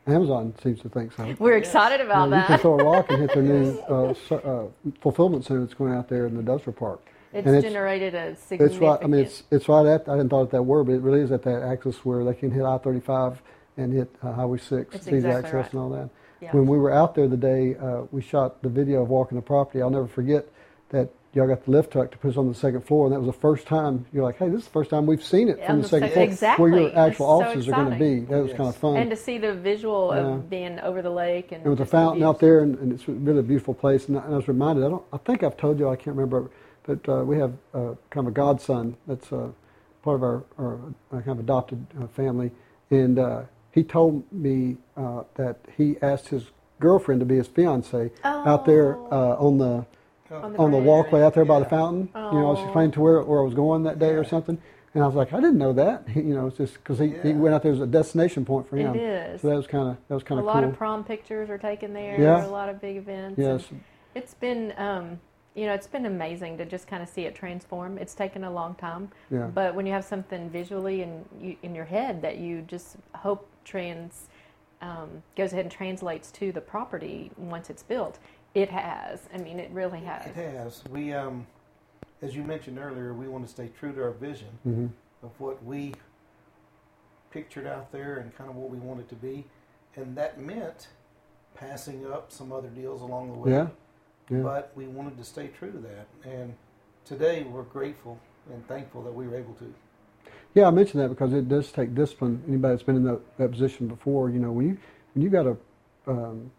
Amazon 0.07 0.55
seems 0.63 0.81
to 0.81 0.89
think 0.89 1.13
so. 1.13 1.35
We're 1.39 1.59
Yes. 1.59 1.67
excited 1.67 2.01
about 2.01 2.31
Yeah, 2.31 2.41
you 2.41 2.47
can 2.47 2.59
throw 2.59 2.79
a 2.81 2.85
rock 2.85 3.11
and 3.11 3.21
hit 3.21 3.35
their 3.35 3.43
new 3.43 3.79
uh, 3.89 4.15
uh, 4.35 4.67
fulfillment 5.01 5.45
center 5.45 5.61
that's 5.61 5.75
going 5.75 5.93
out 5.95 6.09
there 6.09 6.27
in 6.27 6.33
the 6.35 6.41
industrial 6.41 6.77
park. 6.77 7.01
It's 7.33 7.47
and 7.47 7.57
it's- 7.57 7.63
generated 7.73 8.15
a 8.15 8.19
It's 8.29 8.43
significant. 8.43 8.83
right. 8.83 8.99
I 9.03 9.07
mean, 9.07 9.21
it's 9.23 9.43
it's 9.51 9.69
right 9.69 9.87
at. 9.87 10.09
I 10.09 10.17
didn't 10.17 10.31
thought 10.31 10.43
it 10.45 10.51
that 10.51 10.63
word, 10.63 10.85
but 10.85 10.93
it 10.93 11.01
really 11.03 11.21
is 11.21 11.33
at 11.33 11.43
that 11.43 11.63
axis 11.63 12.05
where 12.05 12.25
they 12.25 12.35
can 12.35 12.51
hit 12.51 12.63
I-35 12.65 13.37
and 13.79 13.93
hit 13.93 14.15
uh, 14.23 14.33
Highway 14.33 14.59
6, 14.59 14.93
That's 14.93 15.07
easy 15.09 15.17
exactly 15.17 15.39
access 15.39 15.55
right. 15.55 15.73
and 15.73 15.81
all 15.81 15.89
that. 15.91 16.11
yeah. 16.41 16.51
When 16.53 16.67
we 16.67 16.77
were 16.77 16.91
out 16.93 17.15
there 17.15 17.27
the 17.27 17.39
day, 17.39 17.75
uh, 17.77 18.03
we 18.11 18.21
shot 18.21 18.63
the 18.63 18.69
video 18.69 19.03
of 19.03 19.09
walking 19.09 19.37
the 19.37 19.43
property. 19.43 19.81
I'll 19.81 19.89
never 19.89 20.07
forget 20.07 20.47
that 20.91 21.09
y'all 21.33 21.47
got 21.49 21.65
the 21.65 21.71
lift 21.71 21.91
truck 21.93 22.11
to 22.11 22.19
put 22.19 22.33
us 22.33 22.37
on 22.37 22.49
the 22.49 22.55
second 22.55 22.83
floor, 22.83 23.07
and 23.07 23.15
that 23.15 23.19
was 23.21 23.27
the 23.29 23.41
first 23.41 23.67
time 23.67 24.05
you're 24.13 24.23
like, 24.23 24.37
"Hey, 24.37 24.51
this 24.51 24.59
is 24.61 24.65
the 24.67 24.71
first 24.73 24.91
time 24.91 25.07
we've 25.07 25.25
seen 25.25 25.49
it 25.49 25.59
On 25.61 25.67
from 25.67 25.77
the 25.77 25.83
the 25.85 25.89
second 25.89 26.11
floor, 26.11 26.25
exactly. 26.25 26.63
where 26.71 26.81
your 26.81 26.89
It's 26.91 26.97
actual 26.99 27.27
so 27.27 27.33
offices 27.47 27.69
are 27.69 27.73
going 27.73 27.91
to 27.93 27.99
be." 27.99 28.21
That 28.27 28.39
was 28.43 28.49
Yes. 28.49 28.57
kind 28.59 28.69
of 28.69 28.77
fun. 28.77 28.97
and 28.99 29.09
to 29.09 29.17
see 29.17 29.39
the 29.39 29.55
visual 29.55 30.13
Yeah. 30.15 30.21
of 30.35 30.51
being 30.51 30.79
over 30.81 31.01
the 31.01 31.09
lake 31.09 31.51
and 31.53 31.65
There 31.65 31.71
was 31.71 31.79
a 31.81 31.85
just 31.85 31.91
the 31.93 31.97
fountain 31.97 32.23
out 32.25 32.39
there, 32.41 32.61
and, 32.61 32.79
and 32.79 32.93
it's 32.93 33.09
really 33.09 33.39
a 33.39 33.43
beautiful 33.43 33.73
place. 33.73 34.07
And 34.09 34.19
I, 34.19 34.25
and 34.25 34.35
I 34.35 34.37
was 34.37 34.49
reminded, 34.49 34.85
I 34.85 34.89
don't, 34.91 35.05
I 35.15 35.17
think 35.17 35.43
I've 35.43 35.57
told 35.57 35.79
you, 35.79 35.89
I 35.89 35.97
can't 35.97 36.15
remember, 36.15 36.51
but 36.85 37.09
uh, 37.09 37.25
we 37.25 37.39
have 37.39 37.53
uh, 37.75 37.95
kind 38.11 38.27
of 38.27 38.29
a 38.29 38.31
godson 38.35 38.97
that's 39.07 39.33
uh, 39.33 39.49
part 40.03 40.17
of 40.17 40.23
our, 40.23 40.45
our 40.59 40.75
uh, 41.13 41.17
kind 41.21 41.29
of 41.29 41.41
adopted 41.41 41.87
uh, 42.01 42.07
family, 42.09 42.51
and 42.91 43.19
uh, 43.19 43.43
he 43.71 43.83
told 43.85 44.31
me 44.33 44.77
uh, 44.97 45.23
that 45.37 45.59
he 45.77 45.97
asked 46.03 46.29
his 46.29 46.45
girlfriend 46.81 47.21
to 47.21 47.27
be 47.27 47.37
his 47.37 47.47
fiance 47.47 48.11
out 48.25 48.65
there 48.67 48.97
Oh. 48.97 49.09
uh, 49.41 49.45
on 49.47 49.59
the 49.59 49.87
On 50.35 50.53
the 50.53 50.59
on 50.59 50.71
the 50.73 50.79
walkway 50.79 51.23
out 51.23 51.35
there 51.35 51.45
by 51.45 51.59
the 51.59 51.67
Yeah. 51.67 51.71
fountain. 51.71 52.09
You 52.15 52.21
know, 52.41 52.47
I 52.49 52.51
was 52.51 52.59
Oh. 52.61 52.65
explaining 52.65 52.91
to 52.93 53.01
where 53.01 53.23
where 53.23 53.41
I 53.41 53.45
was 53.45 53.55
going 53.55 53.83
that 53.85 53.99
day 53.99 54.15
or 54.15 54.25
something, 54.25 54.59
and 54.95 55.05
I 55.05 55.07
was 55.07 55.15
like, 55.15 55.33
I 55.33 55.37
didn't 55.37 55.59
know 55.59 55.73
that. 55.75 56.09
you 56.17 56.35
know, 56.35 56.47
it's 56.49 56.57
just 56.57 56.75
because 56.75 56.99
he, 56.99 57.09
he 57.23 57.33
went 57.35 57.55
out 57.55 57.63
there 57.63 57.73
as 57.73 57.81
a 57.81 57.87
destination 57.87 58.45
point 58.45 58.67
for 58.69 58.77
him. 58.77 58.95
It 58.97 59.01
is. 59.03 59.41
So 59.43 59.49
that 59.51 59.57
was 59.57 59.67
kind 59.67 59.89
of 59.91 59.97
that 60.09 60.15
was 60.15 60.25
kind 60.25 60.39
of 60.41 60.47
a 60.47 60.49
of 60.49 60.55
lot 60.55 60.63
cool. 60.63 60.71
of 60.73 60.77
prom 60.79 61.05
pictures 61.05 61.49
are 61.51 61.59
taken 61.59 61.93
there. 61.93 62.19
Yeah. 62.21 62.47
A 62.47 62.49
lot 62.49 62.69
of 62.69 62.81
big 62.81 62.97
events. 62.97 63.39
yes. 63.39 63.71
and 63.71 63.81
It's 64.15 64.35
been, 64.35 64.73
um, 64.77 65.21
you 65.55 65.67
know, 65.67 65.73
it's 65.75 65.87
been 65.87 66.07
amazing 66.07 66.57
to 66.59 66.65
just 66.65 66.87
kind 66.87 67.03
of 67.03 67.09
see 67.09 67.23
it 67.23 67.35
transform. 67.35 67.99
It's 67.99 68.15
taken 68.15 68.45
a 68.45 68.51
long 68.51 68.75
time, 68.75 69.11
Yeah. 69.31 69.47
but 69.49 69.75
when 69.75 69.85
you 69.87 69.93
have 69.93 70.05
something 70.05 70.49
visually 70.49 71.03
in 71.03 71.25
you, 71.41 71.57
in 71.63 71.75
your 71.75 71.85
head 71.85 72.23
that 72.23 72.39
you 72.39 72.63
just 72.63 72.97
hope 73.15 73.47
trans 73.65 74.29
um, 74.81 75.23
goes 75.37 75.53
ahead 75.53 75.65
and 75.67 75.71
translates 75.73 76.31
to 76.33 76.53
the 76.53 76.61
property 76.61 77.31
once 77.37 77.71
it's 77.71 77.83
built, 77.83 78.19
it 78.55 78.69
has. 78.71 79.29
I 79.33 79.39
mean, 79.39 79.61
it 79.61 79.71
really 79.71 80.01
has. 80.01 80.27
it 80.27 80.35
has. 80.35 80.83
We, 80.91 81.13
um, 81.13 81.47
as 82.23 82.35
you 82.35 82.43
mentioned 82.43 82.79
earlier, 82.79 83.13
we 83.15 83.29
want 83.29 83.47
to 83.47 83.51
stay 83.51 83.71
true 83.79 83.93
to 83.93 84.03
our 84.03 84.11
vision 84.13 84.49
hmm 84.65 84.87
of 85.23 85.31
what 85.39 85.63
we 85.65 85.93
pictured 87.31 87.65
out 87.67 87.93
there 87.93 88.17
and 88.17 88.37
kind 88.37 88.51
of 88.51 88.57
what 88.57 88.71
we 88.71 88.79
want 88.79 88.99
it 89.01 89.09
to 89.09 89.15
be, 89.15 89.45
and 89.97 90.17
that 90.17 90.41
meant 90.41 90.89
passing 91.55 92.05
up 92.11 92.33
some 92.33 92.53
other 92.53 92.69
deals 92.69 93.03
along 93.03 93.31
the 93.33 93.39
way. 93.39 93.51
Yeah. 93.53 93.69
Yeah. 94.33 94.41
But 94.41 94.73
we 94.75 94.87
wanted 94.87 95.19
to 95.19 95.25
stay 95.25 95.49
true 95.59 95.71
to 95.71 95.79
that, 95.79 96.07
and 96.25 96.55
today 97.05 97.43
we're 97.43 97.65
grateful 97.65 98.19
and 98.51 98.67
thankful 98.67 99.03
that 99.03 99.13
we 99.13 99.29
were 99.29 99.37
able 99.37 99.53
to. 99.55 99.75
Yeah, 100.55 100.69
I 100.69 100.71
mentioned 100.71 101.03
that 101.03 101.09
because 101.11 101.35
it 101.35 101.49
does 101.49 101.71
take 101.71 101.95
discipline. 101.95 102.43
Anybody 102.49 102.75
that's 102.75 102.83
been 102.83 102.97
in 102.97 103.05
that, 103.05 103.21
that 103.39 103.51
position 103.51 103.89
before, 103.89 104.31
you 104.31 104.39
know, 104.39 104.51
when 104.51 104.69
you 104.69 104.79
when 105.15 105.23
you 105.23 105.29
got 105.29 105.47
a 105.47 105.57
um, 106.07 106.51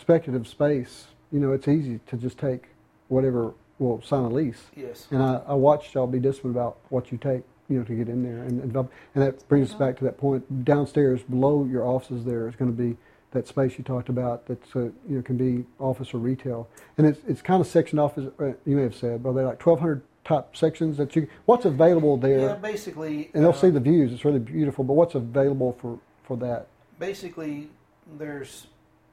speculative 0.00 0.46
space, 0.46 1.08
you 1.32 1.40
know, 1.40 1.52
it's 1.52 1.66
easy 1.66 1.98
to 2.06 2.16
just 2.16 2.38
take 2.38 2.66
whatever. 3.08 3.52
Well, 3.80 4.02
sign 4.02 4.24
a 4.24 4.28
lease, 4.28 4.64
Yes. 4.74 5.06
and 5.12 5.22
I, 5.22 5.40
I 5.46 5.54
watched 5.54 5.94
y'all 5.94 6.08
be 6.08 6.18
disciplined 6.18 6.56
about 6.56 6.78
what 6.88 7.12
you 7.12 7.18
take, 7.18 7.42
you 7.68 7.78
know, 7.78 7.84
to 7.84 7.94
get 7.94 8.08
in 8.08 8.24
there 8.24 8.42
and, 8.42 8.60
and 8.60 8.62
develop. 8.62 8.92
And 9.14 9.22
that 9.22 9.48
brings 9.48 9.70
us 9.70 9.76
back 9.76 9.96
to 9.98 10.04
that 10.04 10.18
point. 10.18 10.64
Downstairs, 10.64 11.22
below 11.22 11.64
your 11.64 11.84
offices, 11.86 12.24
there 12.24 12.48
is 12.48 12.56
going 12.56 12.74
to 12.74 12.76
be 12.76 12.96
that 13.32 13.46
space 13.46 13.76
you 13.78 13.84
talked 13.84 14.08
about. 14.08 14.46
That's 14.46 14.74
uh, 14.74 14.80
you 14.80 15.16
know 15.16 15.22
can 15.22 15.36
be 15.36 15.64
office 15.78 16.14
or 16.14 16.18
retail, 16.18 16.68
and 16.96 17.06
it's 17.06 17.20
it's 17.28 17.42
kind 17.42 17.60
of 17.60 17.66
sectioned 17.66 18.00
off. 18.00 18.16
As 18.18 18.26
uh, 18.40 18.52
you 18.64 18.76
may 18.76 18.82
have 18.82 18.94
said, 18.94 19.22
but 19.22 19.32
they 19.32 19.42
like 19.42 19.58
twelve 19.58 19.80
hundred 19.80 20.02
top 20.24 20.56
sections 20.56 20.96
that 20.96 21.14
you. 21.16 21.28
What's 21.46 21.64
available 21.64 22.16
there? 22.16 22.40
Yeah, 22.40 22.54
basically. 22.54 23.30
And 23.34 23.42
they'll 23.42 23.50
uh, 23.50 23.54
see 23.54 23.70
the 23.70 23.80
views. 23.80 24.12
It's 24.12 24.24
really 24.24 24.38
beautiful. 24.38 24.84
But 24.84 24.94
what's 24.94 25.14
available 25.14 25.76
for, 25.80 25.98
for 26.24 26.36
that? 26.38 26.68
basically 26.98 27.68
there's 28.18 28.66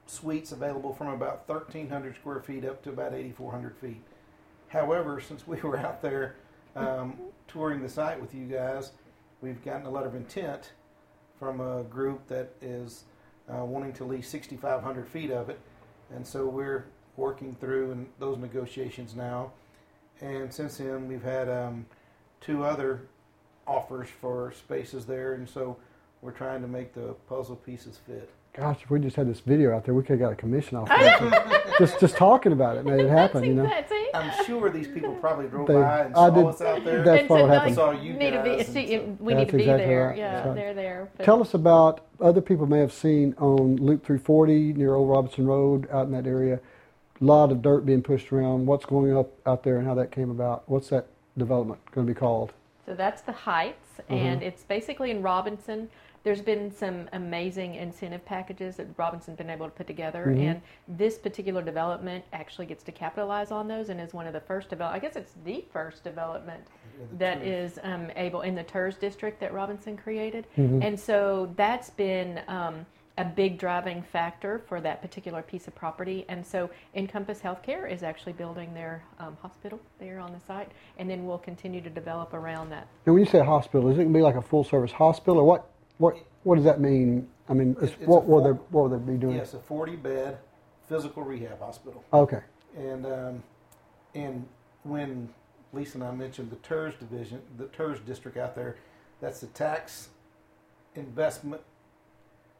suites 0.07 0.51
available 0.51 0.94
from 0.94 1.07
about 1.07 1.47
1,300 1.47 2.15
square 2.15 2.41
feet 2.41 2.65
up 2.65 2.83
to 2.83 2.89
about 2.89 3.13
8,400 3.13 3.75
feet. 3.77 4.01
However, 4.68 5.19
since 5.19 5.47
we 5.47 5.57
were 5.61 5.77
out 5.77 6.01
there 6.01 6.35
um, 6.75 7.15
touring 7.47 7.81
the 7.81 7.89
site 7.89 8.19
with 8.19 8.33
you 8.33 8.45
guys, 8.45 8.91
we've 9.41 9.63
gotten 9.63 9.85
a 9.85 9.89
letter 9.89 10.07
of 10.07 10.15
intent 10.15 10.71
from 11.39 11.59
a 11.59 11.83
group 11.83 12.27
that 12.27 12.51
is 12.61 13.03
uh, 13.51 13.63
wanting 13.63 13.94
to 13.94 14.03
lease 14.03 14.27
6,500 14.30 15.07
feet 15.07 15.31
of 15.31 15.50
it, 15.50 15.59
and 16.13 16.25
so 16.25 16.45
we're 16.45 16.86
working 17.18 17.56
through 17.59 17.92
in 17.92 18.07
those 18.19 18.38
negotiations 18.38 19.15
now. 19.15 19.51
And 20.21 20.53
since 20.53 20.77
then, 20.77 21.07
we've 21.07 21.24
had 21.24 21.50
um, 21.50 21.86
two 22.42 22.63
other 22.63 23.07
offers 23.68 24.07
for 24.21 24.53
spaces 24.57 25.06
there, 25.06 25.33
and 25.33 25.47
so 25.49 25.78
we're 26.21 26.31
trying 26.31 26.61
to 26.61 26.68
make 26.68 26.94
the 26.94 27.16
puzzle 27.28 27.56
pieces 27.56 27.99
fit. 28.06 28.30
Gosh, 28.54 28.80
if 28.83 28.90
we 28.90 28.99
just 28.99 29.18
had 29.18 29.30
this 29.30 29.42
video 29.42 29.75
out 29.75 29.83
there, 29.83 29.94
we 29.94 30.02
could 30.02 30.19
have 30.19 30.19
got 30.19 30.31
a 30.31 30.35
commission 30.35 30.78
off 30.78 30.87
that. 30.90 31.75
just 31.78 31.99
just 31.99 32.16
talking 32.16 32.54
about 32.54 32.78
it 32.78 32.85
made 32.85 33.02
it 33.02 33.09
happen, 33.09 33.44
you 33.44 33.54
know. 33.54 33.69
That's 34.16 34.36
it. 34.38 34.40
I'm 34.40 34.45
sure 34.45 34.69
these 34.69 34.88
people 34.88 35.14
probably 35.16 35.48
drove 35.48 35.68
They- 35.68 35.74
by 35.74 36.00
and 36.06 36.16
I 36.16 36.18
saw 36.18 36.30
did- 36.30 36.45
us 36.45 36.62
out 36.62 36.84
there. 36.84 37.04
That's 37.04 37.19
And 37.19 37.28
probably 37.28 37.44
what 37.44 37.50
so 37.50 37.54
happened. 37.54 37.76
Saw 37.76 37.92
you 37.92 38.14
need 38.14 38.31
to 38.31 38.44
be, 38.44 38.56
guys, 38.57 38.68
see, 38.68 38.94
and 38.95 39.19
we 39.19 39.34
need 39.34 39.50
to 39.50 39.57
be 39.57 39.64
exactly 39.64 39.86
there. 39.86 40.07
right. 40.10 40.18
Yeah, 40.18 40.48
right. 40.48 40.56
they're 40.56 40.74
there. 40.74 41.10
But 41.18 41.24
Tell 41.26 41.42
us 41.42 41.54
about 41.54 42.02
other 42.19 42.42
people 42.42 42.66
may 42.68 42.80
have 42.80 42.94
seen 42.94 43.36
on 43.38 43.78
Loop 43.78 44.06
340 44.06 44.74
near 44.74 44.95
Old 44.95 45.10
Robinson 45.10 45.45
Road 45.48 45.88
out 45.92 46.06
in 46.06 46.12
that 46.12 46.28
area. 46.28 46.60
A 47.22 47.24
lot 47.24 47.52
of 47.52 47.62
dirt 47.62 47.86
being 47.86 48.02
pushed 48.02 48.31
around. 48.34 48.66
What's 48.66 48.86
going 48.86 49.16
up 49.16 49.31
out 49.48 49.64
there 49.64 49.78
and 49.78 49.88
how 49.88 49.94
that 49.95 50.12
came 50.12 50.30
about? 50.30 50.64
What's 50.68 50.90
that 50.90 51.07
development 51.38 51.80
going 51.92 52.06
to 52.06 52.14
be 52.14 52.18
called? 52.18 52.54
So 52.86 52.94
that's 52.94 53.22
the 53.22 53.31
Heights, 53.31 54.00
mm-hmm. 54.02 54.14
and 54.14 54.44
it's 54.44 54.64
basically 54.64 55.12
in 55.12 55.22
Robinson. 55.22 55.90
There's 56.25 56.41
been 56.41 56.71
some 56.71 57.07
amazing 57.13 57.75
incentive 57.75 58.25
packages 58.25 58.77
that 58.77 58.87
Robinson's 58.97 59.37
been 59.37 59.51
able 59.51 59.67
to 59.67 59.71
put 59.71 59.85
together, 59.85 60.25
Mhm. 60.25 60.41
and 60.41 60.61
this 60.87 61.19
particular 61.19 61.61
development 61.61 62.25
actually 62.33 62.65
gets 62.65 62.83
to 62.85 62.91
capitalize 62.91 63.51
on 63.51 63.67
those, 63.67 63.89
and 63.89 64.01
is 64.01 64.11
one 64.11 64.25
of 64.25 64.33
the 64.33 64.39
first 64.39 64.69
develop. 64.69 64.95
I 64.95 64.97
guess 64.97 65.15
it's 65.15 65.35
the 65.45 65.63
first 65.71 66.03
development 66.03 66.63
Yeah, 66.99 67.05
the 67.11 67.15
that 67.17 67.44
tour. 67.44 67.53
is 67.53 67.79
um, 67.83 68.09
able 68.15 68.41
in 68.41 68.55
the 68.55 68.63
TIRZ 68.63 68.97
district 68.99 69.39
that 69.41 69.53
Robinson 69.53 69.95
created, 69.97 70.47
Mhm. 70.57 70.83
and 70.83 70.99
so 70.99 71.51
that's 71.57 71.91
been 71.91 72.41
um, 72.47 72.87
a 73.19 73.23
big 73.23 73.59
driving 73.59 74.01
factor 74.01 74.57
for 74.57 74.81
that 74.81 75.03
particular 75.03 75.44
piece 75.44 75.67
of 75.67 75.75
property. 75.75 76.25
And 76.27 76.44
so 76.44 76.71
Encompass 76.95 77.39
Healthcare 77.39 77.87
is 77.89 78.01
actually 78.01 78.33
building 78.33 78.73
their 78.73 79.03
um, 79.19 79.37
hospital 79.44 79.79
there 79.99 80.19
on 80.19 80.33
the 80.33 80.39
site, 80.39 80.71
and 80.97 81.07
then 81.07 81.27
we'll 81.27 81.37
continue 81.37 81.81
to 81.81 81.89
develop 81.91 82.33
around 82.33 82.71
that. 82.71 82.87
And 83.05 83.13
when 83.13 83.23
you 83.23 83.29
say 83.29 83.41
hospital, 83.41 83.87
is 83.89 83.99
it 83.99 84.01
going 84.05 84.13
to 84.13 84.17
be 84.17 84.23
like 84.23 84.35
a 84.35 84.41
full 84.41 84.63
service 84.63 84.91
hospital 84.91 85.37
or 85.39 85.44
what? 85.44 85.69
What 85.97 86.18
what 86.44 86.56
does 86.56 86.66
that 86.66 86.80
mean? 86.80 87.28
I 87.49 87.54
mean, 87.54 87.75
it's, 87.81 87.94
it's 87.94 88.07
what 88.07 88.28
will 88.28 88.44
they 88.44 88.52
what 88.52 88.90
will 88.90 88.97
they 88.97 89.11
be 89.11 89.18
doing? 89.18 89.35
Yes, 89.35 89.54
a 89.54 89.59
40 89.59 89.95
bed 89.95 90.37
physical 90.87 91.23
rehab 91.23 91.59
hospital. 91.59 92.04
Okay. 92.14 92.42
And 92.78 93.06
um, 93.06 93.44
and 94.14 94.45
when 94.83 95.30
Lisa 95.73 95.97
and 95.97 96.04
I 96.04 96.11
mentioned 96.11 96.52
the 96.52 96.57
TIRZ 96.57 96.99
division, 96.99 97.42
the 97.57 97.66
TIRZ 97.66 98.06
district 98.06 98.37
out 98.37 98.56
there, 98.56 98.78
that's 99.21 99.40
the 99.40 99.47
tax 99.47 100.09
investment, 100.95 101.61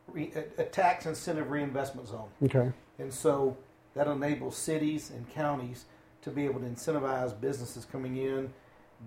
re, 0.08 0.32
a, 0.36 0.62
a 0.62 0.66
tax 0.66 1.06
incentive 1.06 1.50
reinvestment 1.50 2.08
zone. 2.08 2.30
Okay. 2.44 2.72
And 3.00 3.14
so 3.14 3.58
that 3.94 4.08
enables 4.08 4.58
cities 4.58 5.12
and 5.12 5.30
counties 5.30 5.86
to 6.22 6.30
be 6.30 6.46
able 6.46 6.60
to 6.60 6.66
incentivize 6.66 7.40
businesses 7.40 7.86
coming 7.86 8.18
in, 8.18 8.52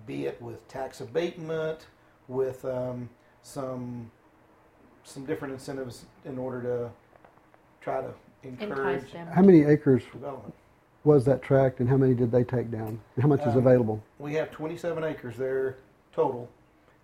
be 0.07 0.27
it 0.27 0.41
with 0.41 0.67
tax 0.69 1.01
abatement, 1.01 1.87
with 2.29 2.65
um, 2.65 3.09
some 3.43 4.11
some 5.05 5.25
different 5.25 5.55
incentives 5.55 6.05
in 6.25 6.39
order 6.39 6.63
to 6.63 6.91
try 7.81 8.01
to 8.01 8.11
encourage 8.43 8.97
Entice 9.01 9.13
them. 9.13 9.27
How 9.29 9.43
many 9.43 9.63
acres 9.65 10.03
development. 10.13 10.55
was 11.05 11.25
that 11.25 11.43
tract, 11.43 11.81
and 11.81 11.89
how 11.89 11.97
many 11.97 12.15
did 12.15 12.31
they 12.31 12.45
take 12.45 12.71
down? 12.71 13.01
And 13.17 13.23
how 13.23 13.29
much 13.29 13.41
is 13.41 13.55
Um, 13.55 13.59
available? 13.59 14.03
We 14.19 14.35
have 14.35 14.51
27 14.51 15.05
acres 15.05 15.37
there 15.37 15.77
total, 16.13 16.49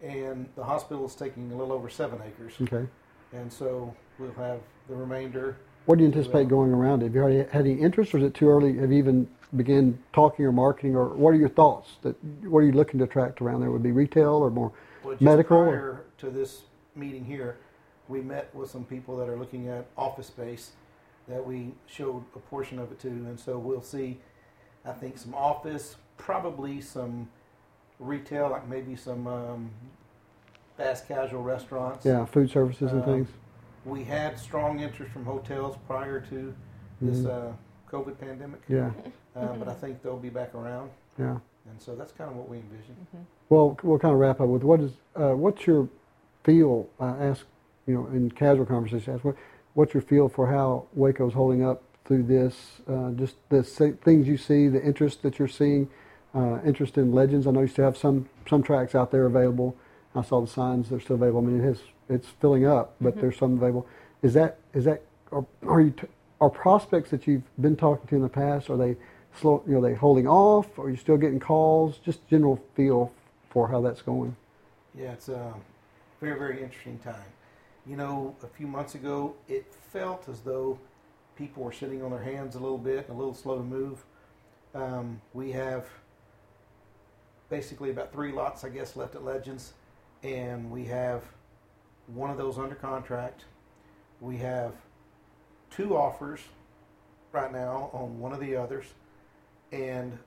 and 0.03 0.47
the 0.57 0.65
hospital 0.65 1.05
is 1.07 1.15
taking 1.15 1.51
a 1.53 1.57
little 1.57 1.73
over 1.73 1.89
seven 1.89 2.21
acres, 2.27 2.55
Okay. 2.61 2.87
and 3.33 3.53
so 3.53 3.95
we'll 4.19 4.33
have 4.33 4.61
the 4.89 4.95
remainder. 4.97 5.57
What 5.87 5.99
do 5.99 6.05
you 6.05 6.09
anticipate 6.09 6.49
going 6.49 6.73
around 6.73 7.03
it? 7.03 7.07
Have 7.07 7.15
you 7.15 7.21
already 7.23 7.39
had 7.51 7.67
any 7.67 7.75
interest, 7.75 8.15
or 8.15 8.19
is 8.19 8.25
it 8.25 8.35
too 8.35 8.49
early? 8.49 8.79
Have 8.79 8.91
you 8.93 8.99
even 8.99 9.29
began 9.57 9.99
talking 10.13 10.45
or 10.45 10.53
marketing, 10.53 10.97
or 10.97 11.09
what 11.11 11.31
are 11.31 11.37
your 11.37 11.49
thoughts? 11.49 11.97
That 12.03 12.17
what 12.45 12.61
are 12.61 12.65
you 12.67 12.73
looking 12.73 12.99
to 12.99 13.05
attract 13.05 13.41
around 13.41 13.61
there? 13.61 13.71
Would 13.71 13.81
it 13.81 13.85
be 13.85 13.93
retail 13.93 14.35
or 14.35 14.51
more? 14.51 14.73
Well, 15.03 15.13
just 15.15 15.23
Medical 15.23 15.59
or- 15.59 15.65
prior 15.67 16.01
to 16.19 16.31
this 16.31 16.65
meeting 16.97 17.25
here, 17.25 17.57
we 18.09 18.21
met 18.21 18.55
with 18.55 18.71
some 18.71 18.85
people 18.85 19.17
that 19.19 19.29
are 19.29 19.37
looking 19.37 19.69
at 19.69 19.87
office 19.97 20.27
space 20.27 20.73
that 21.29 21.45
we 21.45 21.73
showed 21.87 22.23
a 22.37 22.39
portion 22.39 22.79
of 22.79 22.93
it 22.93 22.99
to, 23.01 23.09
and 23.09 23.39
so 23.41 23.59
we'll 23.59 23.83
see. 23.83 24.19
I 24.85 24.93
think 24.93 25.17
some 25.17 25.35
office, 25.35 25.97
probably 26.19 26.81
some 26.83 27.29
retail, 27.99 28.51
like 28.51 28.69
maybe 28.69 28.95
some 28.97 29.27
um, 29.27 29.71
fast 30.77 31.09
casual 31.09 31.43
restaurants. 31.43 32.05
Yeah, 32.05 32.25
food 32.27 32.51
services 32.51 32.93
and 32.93 33.01
Um, 33.03 33.07
things. 33.07 33.29
We 33.87 34.05
had 34.05 34.39
strong 34.39 34.81
interest 34.81 35.13
from 35.13 35.25
hotels 35.25 35.77
prior 35.87 36.21
to 36.21 36.55
this 37.01 37.19
Mhm. 37.21 37.31
uh, 37.31 37.53
COVID 37.91 38.19
pandemic, 38.19 38.61
Yeah, 38.69 38.91
uh, 39.37 39.55
but 39.57 39.69
I 39.69 39.75
think 39.75 40.03
they'll 40.03 40.17
be 40.19 40.31
back 40.31 40.55
around, 40.55 40.91
yeah. 41.19 41.39
and 41.71 41.81
so 41.81 41.95
that's 41.95 42.13
kind 42.13 42.31
of 42.31 42.37
what 42.37 42.49
we 42.49 42.59
envision. 42.59 42.97
Well, 43.49 43.77
we'll 43.83 43.99
kind 43.99 44.13
of 44.15 44.21
wrap 44.21 44.41
up 44.41 44.49
with 44.49 44.63
what 44.65 44.81
is 44.81 44.93
uh, 45.17 45.33
what's 45.35 45.67
your 45.67 45.89
feel? 46.45 46.89
I 47.01 47.09
ask, 47.27 47.47
you 47.87 47.95
know, 47.95 48.07
in 48.07 48.31
casual 48.31 48.67
conversation, 48.67 49.15
ask 49.15 49.25
what 49.25 49.37
what's 49.75 49.93
your 49.93 50.03
feel 50.03 50.29
for 50.29 50.47
how 50.47 50.87
Waco's 50.95 51.35
holding 51.35 51.65
up 51.65 51.83
through 52.05 52.23
this? 52.25 52.81
Uh, 52.89 53.11
just 53.11 53.37
the 53.49 53.63
things 53.63 54.27
you 54.27 54.37
see, 54.37 54.69
the 54.69 54.83
interest 54.83 55.23
that 55.23 55.39
you're 55.39 55.49
seeing, 55.49 55.89
uh, 56.35 56.61
interest 56.65 56.97
in 56.97 57.13
legends. 57.13 57.47
I 57.47 57.51
know 57.51 57.61
you 57.63 57.69
still 57.69 57.85
have 57.85 57.97
some 57.97 58.29
some 58.49 58.63
tracks 58.63 58.95
out 58.95 59.11
there 59.11 59.27
available. 59.27 59.77
I 60.15 60.23
saw 60.23 60.41
the 60.41 60.47
signs; 60.47 60.91
they're 60.91 61.01
still 61.01 61.17
available. 61.17 61.41
I 61.41 61.45
mean, 61.45 61.61
it 61.61 61.65
has 61.65 61.81
it's 62.09 62.29
filling 62.29 62.67
up, 62.67 62.95
but 63.01 63.21
there's 63.21 63.37
some 63.37 63.55
available. 63.55 63.87
Is 64.23 64.35
that 64.35 64.59
is 64.73 64.85
that 64.85 65.03
are, 65.33 65.45
are 65.67 65.81
you 65.81 65.91
t- 65.91 66.09
are 66.41 66.51
prospects 66.51 67.11
that 67.11 67.27
you've 67.27 67.43
been 67.61 67.77
talking 67.77 68.07
to 68.09 68.17
in 68.17 68.23
the 68.23 68.29
past? 68.29 68.71
Are 68.71 68.77
they 68.77 68.97
slow? 69.41 69.63
You 69.67 69.75
know, 69.75 69.81
they 69.81 69.95
holding 69.95 70.27
off? 70.27 70.79
Are 70.79 70.91
you 70.91 70.97
still 70.97 71.17
getting 71.17 71.41
calls? 71.41 71.99
Just 71.99 72.27
general 72.29 72.63
feel 72.75 73.13
for 73.51 73.69
how 73.69 73.81
that's 73.81 74.03
going. 74.03 74.37
Yeah, 74.97 75.13
it's 75.13 75.29
a 75.29 75.55
very, 76.21 76.39
very 76.39 76.63
interesting 76.63 76.99
time. 76.99 77.15
You 77.87 77.97
know, 77.97 78.35
a 78.43 78.47
few 78.47 78.67
months 78.67 78.95
ago, 78.95 79.35
it 79.47 79.67
felt 79.93 80.29
as 80.29 80.41
though 80.41 80.79
people 81.37 81.63
were 81.63 81.73
sitting 81.73 82.03
on 82.03 82.11
their 82.11 82.23
hands 82.23 82.55
a 82.55 82.59
little 82.59 82.79
bit, 82.79 83.09
a 83.11 83.13
little 83.13 83.35
slow 83.35 83.59
to 83.59 83.65
move. 83.65 84.05
Um, 84.75 85.21
we 85.35 85.53
have 85.53 85.87
basically 87.51 87.91
about 87.91 88.11
three 88.11 88.33
lots, 88.33 88.65
I 88.65 88.71
guess, 88.71 88.97
left 88.97 89.15
at 89.15 89.25
Legends, 89.25 89.75
and 90.23 90.71
we 90.71 90.85
have 90.87 91.25
one 92.07 92.31
of 92.31 92.39
those 92.39 92.59
under 92.59 92.75
contract. 92.75 93.45
We 94.21 94.39
have 94.39 94.73
two 95.71 95.97
offers 95.97 96.41
right 97.33 97.53
now 97.53 97.91
on 97.93 98.19
one 98.19 98.33
of 98.33 98.41
the 98.41 98.57
others, 98.57 98.87
and 99.73 100.19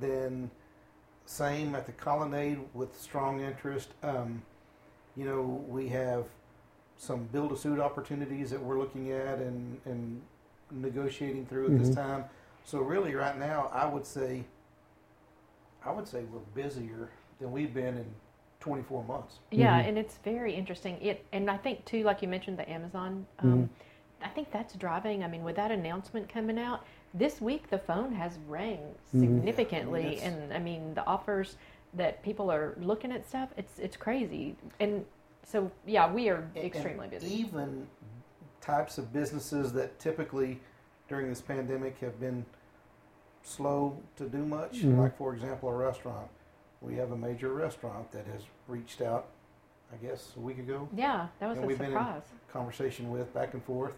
then 0.00 0.50
same 1.26 1.74
at 1.74 1.86
the 1.86 1.92
colonnade 1.92 2.60
with 2.74 2.98
strong 3.00 3.40
interest. 3.40 3.88
Um, 4.02 4.42
you 5.16 5.24
know, 5.24 5.64
we 5.68 5.88
have 5.88 6.26
some 7.02 7.24
build 7.32 7.50
a 7.50 7.56
suit 7.56 7.80
opportunities 7.80 8.50
that 8.50 8.62
we're 8.62 8.78
looking 8.78 9.10
at 9.10 9.38
and, 9.38 9.76
and 9.86 10.22
negotiating 10.70 11.44
through 11.46 11.64
at 11.66 11.72
Mhm. 11.72 11.78
this 11.80 11.92
time. 11.94 12.24
So 12.64 12.78
really, 12.80 13.12
right 13.16 13.36
now, 13.36 13.68
I 13.72 13.86
would 13.86 14.06
say, 14.06 14.44
I 15.84 15.90
would 15.90 16.06
say 16.06 16.22
we're 16.22 16.38
busier 16.54 17.10
than 17.40 17.50
we've 17.50 17.74
been 17.74 17.96
in 17.98 18.06
24 18.60 19.02
months. 19.02 19.40
Yeah, 19.50 19.82
Mhm. 19.82 19.88
and 19.88 19.98
it's 19.98 20.18
very 20.18 20.54
interesting. 20.54 20.96
It 21.02 21.26
and 21.32 21.50
I 21.50 21.56
think 21.56 21.84
too, 21.84 22.04
like 22.04 22.22
you 22.22 22.28
mentioned, 22.28 22.56
the 22.56 22.70
Amazon. 22.70 23.26
Um, 23.40 23.68
I 24.22 24.28
think 24.28 24.52
that's 24.52 24.74
driving. 24.74 25.24
I 25.24 25.26
mean, 25.26 25.42
with 25.42 25.56
that 25.56 25.72
announcement 25.72 26.28
coming 26.28 26.56
out 26.56 26.84
this 27.12 27.40
week, 27.40 27.68
the 27.68 27.78
phone 27.80 28.12
has 28.12 28.38
rang 28.46 28.94
significantly, 29.10 30.18
Yeah, 30.18 30.26
I 30.26 30.30
mean, 30.30 30.42
and 30.42 30.52
I 30.54 30.58
mean 30.60 30.94
the 30.94 31.04
offers 31.04 31.56
that 31.94 32.22
people 32.22 32.48
are 32.52 32.76
looking 32.80 33.10
at 33.10 33.26
stuff. 33.26 33.52
It's 33.56 33.80
it's 33.80 33.96
crazy, 33.96 34.54
and 34.78 35.04
so 35.44 35.70
yeah, 35.86 36.12
we 36.12 36.28
are 36.28 36.48
And- 36.54 36.64
extremely 36.64 37.04
and 37.08 37.10
busy. 37.10 37.34
Even 37.34 37.86
types 38.60 38.98
of 38.98 39.12
businesses 39.12 39.72
that 39.72 39.98
typically 39.98 40.60
during 41.08 41.28
this 41.28 41.40
pandemic 41.40 41.98
have 41.98 42.18
been 42.20 42.44
slow 43.42 43.96
to 44.16 44.28
do 44.28 44.44
much, 44.46 44.82
Mhm. 44.82 44.98
like 44.98 45.16
for 45.16 45.34
example 45.34 45.68
a 45.68 45.74
restaurant. 45.74 46.28
We 46.80 46.94
have 46.96 47.12
a 47.12 47.16
major 47.16 47.52
restaurant 47.52 48.10
that 48.12 48.26
has 48.26 48.42
reached 48.68 49.02
out, 49.02 49.26
I 49.92 49.96
guess, 50.04 50.34
a 50.36 50.40
week 50.40 50.58
ago. 50.58 50.88
Yeah, 50.94 51.28
that 51.40 51.48
was 51.48 51.58
and 51.58 51.64
a 51.64 51.68
we've 51.68 51.78
been 51.78 51.88
in- 51.88 51.92
surprise. 51.92 52.22
Conversation 52.52 53.10
with 53.10 53.32
back 53.34 53.54
and 53.54 53.62
forth. 53.64 53.94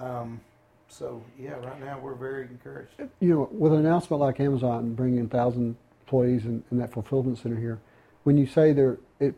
Um, 0.00 0.40
so 0.88 1.22
yeah, 1.38 1.52
right 1.64 1.80
now 1.80 1.98
we're 2.00 2.14
very 2.14 2.42
encouraged. 2.46 2.92
You 3.20 3.28
know, 3.34 3.48
with 3.50 3.72
an 3.72 3.78
announcement 3.80 4.20
like 4.20 4.40
Amazon 4.40 4.94
bringing 4.94 5.28
thousand 5.28 5.76
employees 6.02 6.44
in, 6.44 6.62
in 6.70 6.78
that 6.78 6.92
fulfillment 6.92 7.38
center 7.38 7.56
here, 7.56 7.78
when 8.24 8.36
you 8.36 8.46
say 8.46 8.72
there 8.72 8.98
it 9.20 9.34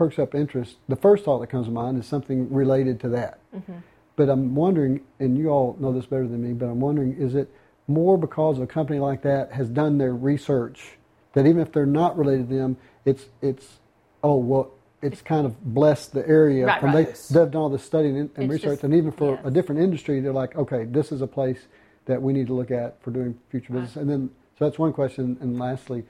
perks 0.00 0.18
up 0.18 0.34
interest, 0.34 0.76
the 0.88 0.96
first 0.96 1.26
thought 1.26 1.40
that 1.40 1.48
comes 1.48 1.66
to 1.66 1.70
mind 1.70 1.98
is 1.98 2.06
something 2.06 2.50
related 2.50 2.98
to 2.98 3.10
that. 3.10 3.38
hmm 3.52 3.74
But 4.16 4.30
I'm 4.30 4.54
wondering, 4.54 5.02
and 5.18 5.36
you 5.36 5.50
all 5.50 5.76
know 5.78 5.92
this 5.92 6.06
better 6.06 6.26
than 6.26 6.42
me, 6.42 6.54
but 6.54 6.64
I'm 6.70 6.80
wondering, 6.80 7.12
is 7.18 7.34
it 7.34 7.52
more 7.86 8.16
because 8.16 8.58
a 8.60 8.66
company 8.66 8.98
like 8.98 9.20
that 9.22 9.52
has 9.52 9.68
done 9.68 9.98
their 9.98 10.14
research 10.14 10.92
that 11.34 11.44
even 11.46 11.60
if 11.60 11.70
they're 11.70 11.84
not 11.84 12.16
related 12.16 12.48
to 12.48 12.54
them, 12.54 12.78
it's 13.04 13.26
it's 13.42 13.78
oh 14.24 14.36
well, 14.36 14.70
it's 15.02 15.20
kind 15.20 15.44
of 15.44 15.62
blessed 15.62 16.14
the 16.14 16.26
area 16.26 16.64
Right, 16.64 16.80
from 16.80 16.94
right. 16.94 17.14
they, 17.14 17.34
they've 17.34 17.50
done 17.50 17.60
all 17.60 17.68
this 17.68 17.84
studying 17.84 18.16
and, 18.20 18.30
and 18.36 18.48
research, 18.50 18.76
just- 18.80 18.84
and 18.84 18.94
even 18.94 19.12
for 19.12 19.34
yes. 19.34 19.42
a 19.44 19.50
different 19.50 19.82
industry, 19.82 20.20
they're 20.20 20.32
like, 20.32 20.56
okay, 20.56 20.84
this 20.84 21.12
is 21.12 21.20
a 21.20 21.26
place 21.26 21.66
that 22.06 22.22
we 22.22 22.32
need 22.32 22.46
to 22.46 22.54
look 22.54 22.70
at 22.70 23.02
for 23.02 23.10
doing 23.10 23.38
future 23.50 23.74
Right. 23.74 23.82
business. 23.82 23.96
And 24.00 24.08
then 24.08 24.30
so 24.58 24.64
that's 24.64 24.78
one 24.78 24.94
question. 24.94 25.36
And 25.42 25.58
lastly, 25.58 26.04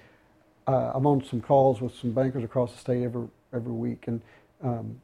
uh, 0.69 0.93
I'm 0.95 1.07
on 1.09 1.25
some 1.25 1.41
calls 1.41 1.81
with 1.81 1.93
some 1.97 2.13
bankers 2.13 2.45
across 2.45 2.71
the 2.71 2.79
state 2.79 3.03
every 3.03 3.27
every 3.53 3.73
week, 3.73 4.05
and 4.07 4.21
um, 4.63 5.01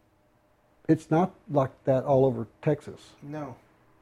it's 0.88 1.10
not 1.10 1.34
like 1.50 1.70
that 1.84 2.04
all 2.04 2.24
over 2.24 2.46
Texas. 2.62 3.00
No, 3.22 3.54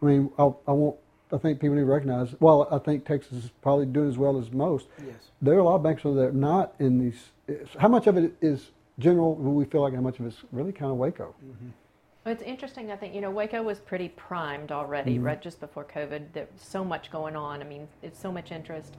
I 0.02 0.06
mean, 0.06 0.30
I, 0.38 0.42
I 0.68 0.72
won't. 0.72 0.96
I 1.32 1.38
think 1.38 1.60
people 1.60 1.74
need 1.76 1.82
to 1.82 1.86
recognize. 1.86 2.34
Well, 2.40 2.68
I 2.70 2.78
think 2.78 3.04
Texas 3.06 3.44
is 3.44 3.50
probably 3.62 3.86
doing 3.86 4.08
as 4.08 4.18
well 4.18 4.38
as 4.38 4.52
most. 4.52 4.86
yes. 5.04 5.16
There 5.42 5.54
are 5.54 5.58
a 5.58 5.64
lot 5.64 5.76
of 5.76 5.82
banks 5.82 6.02
that 6.02 6.10
are 6.18 6.32
not 6.32 6.74
in 6.78 6.98
these. 6.98 7.30
How 7.78 7.88
much 7.88 8.06
of 8.06 8.16
it 8.16 8.34
is 8.40 8.70
general? 8.98 9.34
We 9.34 9.64
feel 9.64 9.80
like 9.82 9.94
how 9.94 10.00
much 10.00 10.20
of 10.20 10.26
it's 10.26 10.38
really 10.52 10.72
kind 10.72 10.90
of 10.92 10.98
Waco? 10.98 11.34
hmm 11.40 11.70
It's 12.26 12.42
interesting. 12.42 12.90
I 12.92 12.96
think 12.96 13.14
you 13.14 13.20
know 13.20 13.30
Waco 13.30 13.62
was 13.62 13.80
pretty 13.80 14.10
primed 14.10 14.70
already, 14.70 15.18
Mhm. 15.18 15.24
right 15.24 15.40
just 15.42 15.60
before 15.60 15.84
COVID. 15.84 16.32
There 16.34 16.46
was 16.52 16.62
so 16.62 16.84
much 16.84 17.10
going 17.10 17.34
on. 17.36 17.60
I 17.62 17.64
mean, 17.64 17.88
it's 18.02 18.18
so 18.20 18.30
much 18.30 18.52
interest, 18.52 18.94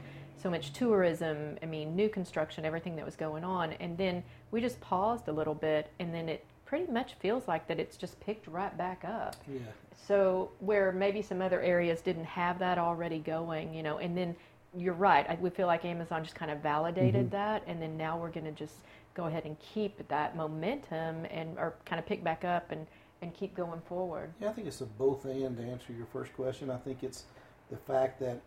so 0.46 0.52
much 0.52 0.74
tourism. 0.74 1.58
I 1.64 1.66
mean, 1.66 1.96
new 1.96 2.08
construction, 2.08 2.66
everything 2.66 2.96
that 2.98 3.04
was 3.06 3.16
going 3.16 3.44
on, 3.44 3.74
and 3.80 3.98
then 3.98 4.22
we 4.52 4.62
just 4.62 4.80
paused 4.80 5.28
a 5.28 5.32
little 5.32 5.56
bit, 5.56 5.90
and 5.98 6.14
then 6.14 6.30
it 6.30 6.46
pretty 6.68 6.86
much 6.92 7.16
feels 7.16 7.48
like 7.48 7.68
that 7.68 7.80
it's 7.80 7.98
just 7.98 8.20
picked 8.20 8.46
right 8.46 8.78
back 8.78 9.04
up. 9.04 9.36
Yeah. 9.52 9.58
So 9.96 10.52
where 10.60 10.92
maybe 10.92 11.24
some 11.24 11.42
other 11.42 11.62
areas 11.62 12.00
didn't 12.02 12.26
have 12.26 12.60
that 12.60 12.78
already 12.78 13.18
going, 13.18 13.74
you 13.74 13.82
know, 13.82 13.98
and 13.98 14.16
then 14.16 14.36
you're 14.78 14.94
right. 14.94 15.28
I, 15.28 15.34
we 15.42 15.50
feel 15.50 15.66
like 15.66 15.84
Amazon 15.84 16.24
just 16.24 16.36
kind 16.36 16.52
of 16.52 16.60
validated 16.60 17.30
Mhm. 17.30 17.32
that, 17.32 17.64
and 17.66 17.82
then 17.82 17.98
now 17.98 18.16
we're 18.16 18.30
going 18.30 18.46
to 18.46 18.52
just 18.52 18.76
go 19.16 19.26
ahead 19.26 19.46
and 19.46 19.58
keep 19.60 20.08
that 20.10 20.36
momentum 20.36 21.26
and 21.32 21.58
or 21.58 21.74
kind 21.86 21.98
of 21.98 22.06
pick 22.06 22.24
back 22.24 22.46
up 22.46 22.72
and 22.72 22.86
and 23.24 23.34
keep 23.34 23.56
going 23.56 23.82
forward. 23.82 24.32
Yeah, 24.40 24.50
I 24.50 24.54
think 24.54 24.68
it's 24.68 24.82
a 24.82 24.86
both 24.86 25.26
and 25.26 25.58
to 25.58 25.64
answer 25.64 25.92
your 25.94 26.06
first 26.06 26.34
question. 26.36 26.70
I 26.70 26.78
think 26.78 27.02
it's 27.02 27.24
the 27.72 27.78
fact 27.78 28.20
that 28.20 28.42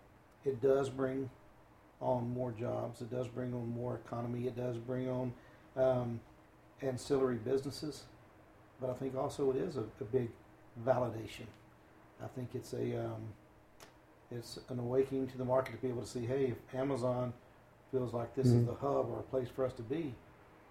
it 0.45 0.61
does 0.62 0.90
bring 0.90 1.28
on 2.00 2.33
more 2.33 2.52
jobs, 2.52 3.00
it 3.00 3.11
does 3.11 3.26
bring 3.28 3.52
on 3.52 3.69
more 3.75 4.00
economy, 4.07 4.47
it 4.47 4.57
does 4.57 4.76
bring 4.76 5.09
on 5.09 5.33
um, 5.76 6.21
ancillary 6.83 7.37
businesses, 7.37 8.05
but 8.81 8.88
I 8.90 8.95
think 8.95 9.17
also 9.17 9.50
it 9.50 9.57
is 9.57 9.76
a, 9.76 9.85
a 10.00 10.05
big 10.05 10.28
validation. 10.85 11.47
I 12.23 12.26
think 12.35 12.50
it's 12.55 12.73
a 12.73 13.05
um, 13.05 13.23
it's 14.31 14.59
an 14.69 14.78
awakening 14.78 15.26
to 15.28 15.38
the 15.38 15.45
market 15.45 15.73
to 15.73 15.78
be 15.78 15.88
able 15.88 16.02
to 16.02 16.09
see, 16.09 16.26
hey, 16.26 16.52
if 16.52 16.75
Amazon 16.78 17.33
feels 17.90 18.12
like 18.12 18.35
this 18.35 18.47
is 18.47 18.52
Mhm. 18.62 18.67
the 18.67 18.75
hub 18.75 19.09
or 19.11 19.21
a 19.21 19.23
place 19.23 19.49
for 19.49 19.64
us 19.64 19.73
to 19.75 19.83
be, 19.83 20.14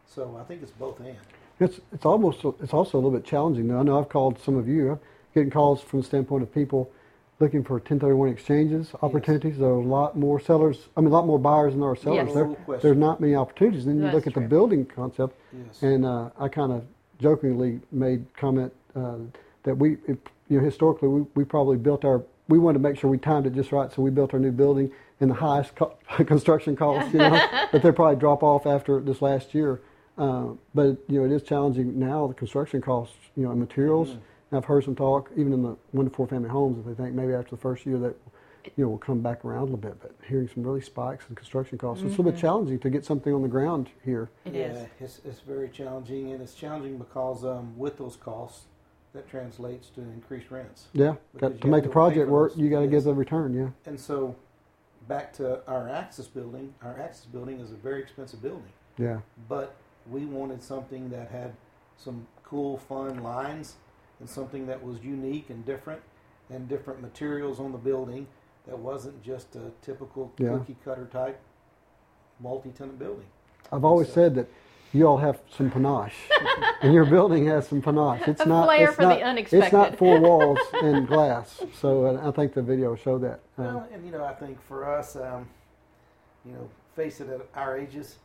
so 0.05 0.37
I 0.39 0.43
think 0.43 0.61
it's 0.61 0.71
both 0.71 0.99
and. 0.99 1.17
It's 1.59 1.79
it's 1.91 2.05
almost 2.05 2.45
it's 2.61 2.73
also 2.73 2.97
a 2.97 2.99
little 2.99 3.17
bit 3.17 3.25
challenging. 3.25 3.67
Though 3.67 3.79
I 3.79 3.83
know 3.83 3.99
I've 3.99 4.09
called 4.09 4.39
some 4.39 4.55
of 4.55 4.67
you, 4.67 4.91
I'm 4.91 4.99
getting 5.33 5.49
calls 5.49 5.81
from 5.81 5.99
the 6.01 6.05
standpoint 6.05 6.43
of 6.43 6.53
people 6.53 6.91
looking 7.39 7.63
for 7.63 7.73
1031 7.75 8.29
exchanges 8.29 8.91
opportunities. 9.01 9.57
There 9.57 9.67
are 9.67 9.71
a 9.73 9.81
lot 9.81 10.17
more 10.17 10.39
sellers. 10.39 10.87
I 10.97 11.01
mean, 11.01 11.09
a 11.09 11.13
lot 11.13 11.25
more 11.27 11.37
buyers 11.39 11.73
than 11.73 11.81
there 11.81 11.89
are 11.91 11.95
sellers. 11.95 12.25
Yes. 12.27 12.33
There, 12.33 12.47
No 12.47 12.55
question. 12.55 12.81
there's 12.87 12.97
not 12.97 13.21
many 13.21 13.35
opportunities. 13.35 13.85
Then 13.85 13.97
you 13.97 14.01
That's 14.03 14.15
look 14.15 14.27
at 14.27 14.33
the 14.33 14.41
building 14.41 14.85
concept, 14.85 15.35
Yes. 15.53 15.81
and 15.83 16.05
uh, 16.05 16.29
I 16.39 16.47
kind 16.47 16.71
of 16.71 16.83
jokingly 17.19 17.79
made 17.91 18.25
comment 18.35 18.73
uh, 18.95 19.15
that 19.63 19.75
we, 19.75 19.97
if, 20.07 20.17
you 20.49 20.57
know, 20.59 20.63
historically 20.65 21.09
we, 21.09 21.21
we 21.35 21.43
probably 21.43 21.77
built 21.77 22.05
our. 22.05 22.23
We 22.49 22.59
wanted 22.59 22.79
to 22.79 22.83
make 22.83 22.97
sure 22.97 23.09
we 23.09 23.17
timed 23.17 23.45
it 23.45 23.53
just 23.53 23.73
right, 23.73 23.91
so 23.91 24.01
we 24.01 24.09
built 24.09 24.33
our 24.33 24.39
new 24.39 24.51
building 24.53 24.89
in 25.19 25.27
the 25.27 25.35
highest 25.35 25.75
co- 25.75 25.95
construction 26.25 26.75
cost. 26.75 27.11
You 27.11 27.19
know, 27.19 27.45
but 27.71 27.81
they'll 27.83 27.91
probably 27.93 28.15
drop 28.19 28.41
off 28.41 28.65
after 28.65 28.99
this 29.01 29.21
last 29.21 29.53
year. 29.53 29.81
Uh, 30.17 30.47
but 30.73 30.97
you 31.07 31.19
know, 31.19 31.25
it 31.25 31.31
is 31.31 31.43
challenging 31.43 31.99
now. 31.99 32.25
The 32.25 32.33
construction 32.33 32.81
costs, 32.81 33.15
you 33.35 33.43
know, 33.43 33.51
and 33.51 33.59
materials. 33.59 34.09
Mhm. 34.09 34.17
And 34.51 34.57
I've 34.57 34.65
heard 34.65 34.83
some 34.83 34.95
talk, 34.95 35.29
even 35.35 35.51
in 35.53 35.61
the 35.61 35.75
one 35.91 36.05
to 36.05 36.11
four 36.11 36.27
family 36.27 36.49
homes, 36.49 36.77
that 36.77 36.89
they 36.89 37.03
think 37.03 37.15
maybe 37.15 37.33
after 37.33 37.51
the 37.51 37.61
first 37.61 37.85
year 37.85 37.97
that 37.99 38.15
you 38.75 38.83
know 38.83 38.89
will 38.89 38.97
come 38.97 39.21
back 39.21 39.43
around 39.43 39.59
a 39.59 39.63
little 39.65 39.77
bit. 39.77 39.99
But 40.01 40.15
hearing 40.27 40.47
some 40.53 40.63
really 40.63 40.81
spikes 40.81 41.25
in 41.29 41.35
construction 41.35 41.77
costs, 41.77 42.03
it's 42.03 42.15
a 42.15 42.17
little 42.17 42.31
bit 42.31 42.39
challenging 42.39 42.79
to 42.79 42.89
get 42.89 43.03
something 43.05 43.33
on 43.33 43.41
the 43.41 43.47
ground 43.47 43.89
here. 44.05 44.29
It 44.45 44.53
yeah, 44.53 44.65
is. 44.67 44.87
It's, 44.99 45.21
it's 45.25 45.39
very 45.41 45.69
challenging, 45.69 46.31
and 46.31 46.41
it's 46.41 46.53
challenging 46.53 46.97
because 46.97 47.43
um, 47.43 47.77
with 47.77 47.97
those 47.97 48.15
costs, 48.15 48.65
that 49.13 49.29
translates 49.29 49.89
to 49.89 50.01
increased 50.01 50.49
rents. 50.49 50.87
Yeah, 50.93 51.15
got, 51.37 51.59
to 51.59 51.67
make 51.67 51.83
have 51.83 51.83
the 51.85 51.89
project 51.89 52.29
work, 52.29 52.51
those. 52.51 52.59
you 52.59 52.69
got 52.69 52.79
to 52.79 52.85
Yes. 52.85 53.03
get 53.03 53.03
the 53.05 53.13
return. 53.15 53.53
Yeah, 53.53 53.69
And 53.85 53.99
so, 53.99 54.35
back 55.07 55.33
to 55.33 55.65
our 55.67 55.89
Axis 55.89 56.27
building, 56.27 56.73
our 56.81 56.97
Axis 56.99 57.25
building 57.25 57.59
is 57.59 57.71
a 57.71 57.75
very 57.75 58.01
expensive 58.01 58.41
building, 58.41 58.71
yeah, 58.97 59.19
but 59.49 59.75
we 60.09 60.25
wanted 60.25 60.63
something 60.63 61.09
that 61.09 61.29
had 61.31 61.53
some 61.97 62.27
cool, 62.43 62.77
fun 62.77 63.23
lines 63.23 63.75
and 64.19 64.29
something 64.29 64.65
that 64.67 64.83
was 64.83 64.99
unique 65.03 65.49
and 65.49 65.65
different 65.65 66.01
and 66.49 66.67
different 66.67 67.01
materials 67.01 67.59
on 67.59 67.71
the 67.71 67.77
building 67.77 68.27
that 68.67 68.77
wasn't 68.77 69.21
just 69.23 69.55
a 69.55 69.71
typical 69.81 70.31
Yeah. 70.37 70.49
cookie 70.49 70.77
cutter 70.83 71.05
type 71.11 71.39
multi 72.39 72.69
tenant 72.71 72.99
building. 72.99 73.25
I've 73.71 73.83
always 73.85 74.07
So- 74.07 74.13
said 74.15 74.35
that 74.35 74.47
you 74.93 75.05
all 75.05 75.17
have 75.17 75.41
some 75.49 75.69
panache, 75.69 76.29
and 76.81 76.93
your 76.93 77.05
building 77.05 77.45
has 77.47 77.67
some 77.67 77.81
panache. 77.81 78.25
It's 78.27 78.41
A 78.41 78.45
not 78.45 78.65
flair 78.65 78.87
it's 78.87 78.95
for 78.95 79.01
the 79.01 79.19
not, 79.19 79.37
It's 79.53 79.73
not 79.73 79.97
four 79.97 80.19
walls 80.27 80.59
and 80.73 81.05
glass. 81.07 81.61
So 81.73 82.05
uh, 82.05 82.27
I 82.27 82.31
think 82.31 82.53
the 82.53 82.61
video 82.61 82.95
showed 82.95 83.21
that. 83.23 83.39
Uh, 83.57 83.63
Well, 83.63 83.87
and 83.91 84.05
you 84.05 84.11
know, 84.11 84.23
I 84.23 84.33
think 84.33 84.61
for 84.61 84.85
us, 84.89 85.15
um, 85.17 85.47
you 86.45 86.53
know, 86.53 86.69
face 86.95 87.19
it 87.19 87.29
at 87.29 87.41
our 87.53 87.77
ages, 87.77 88.17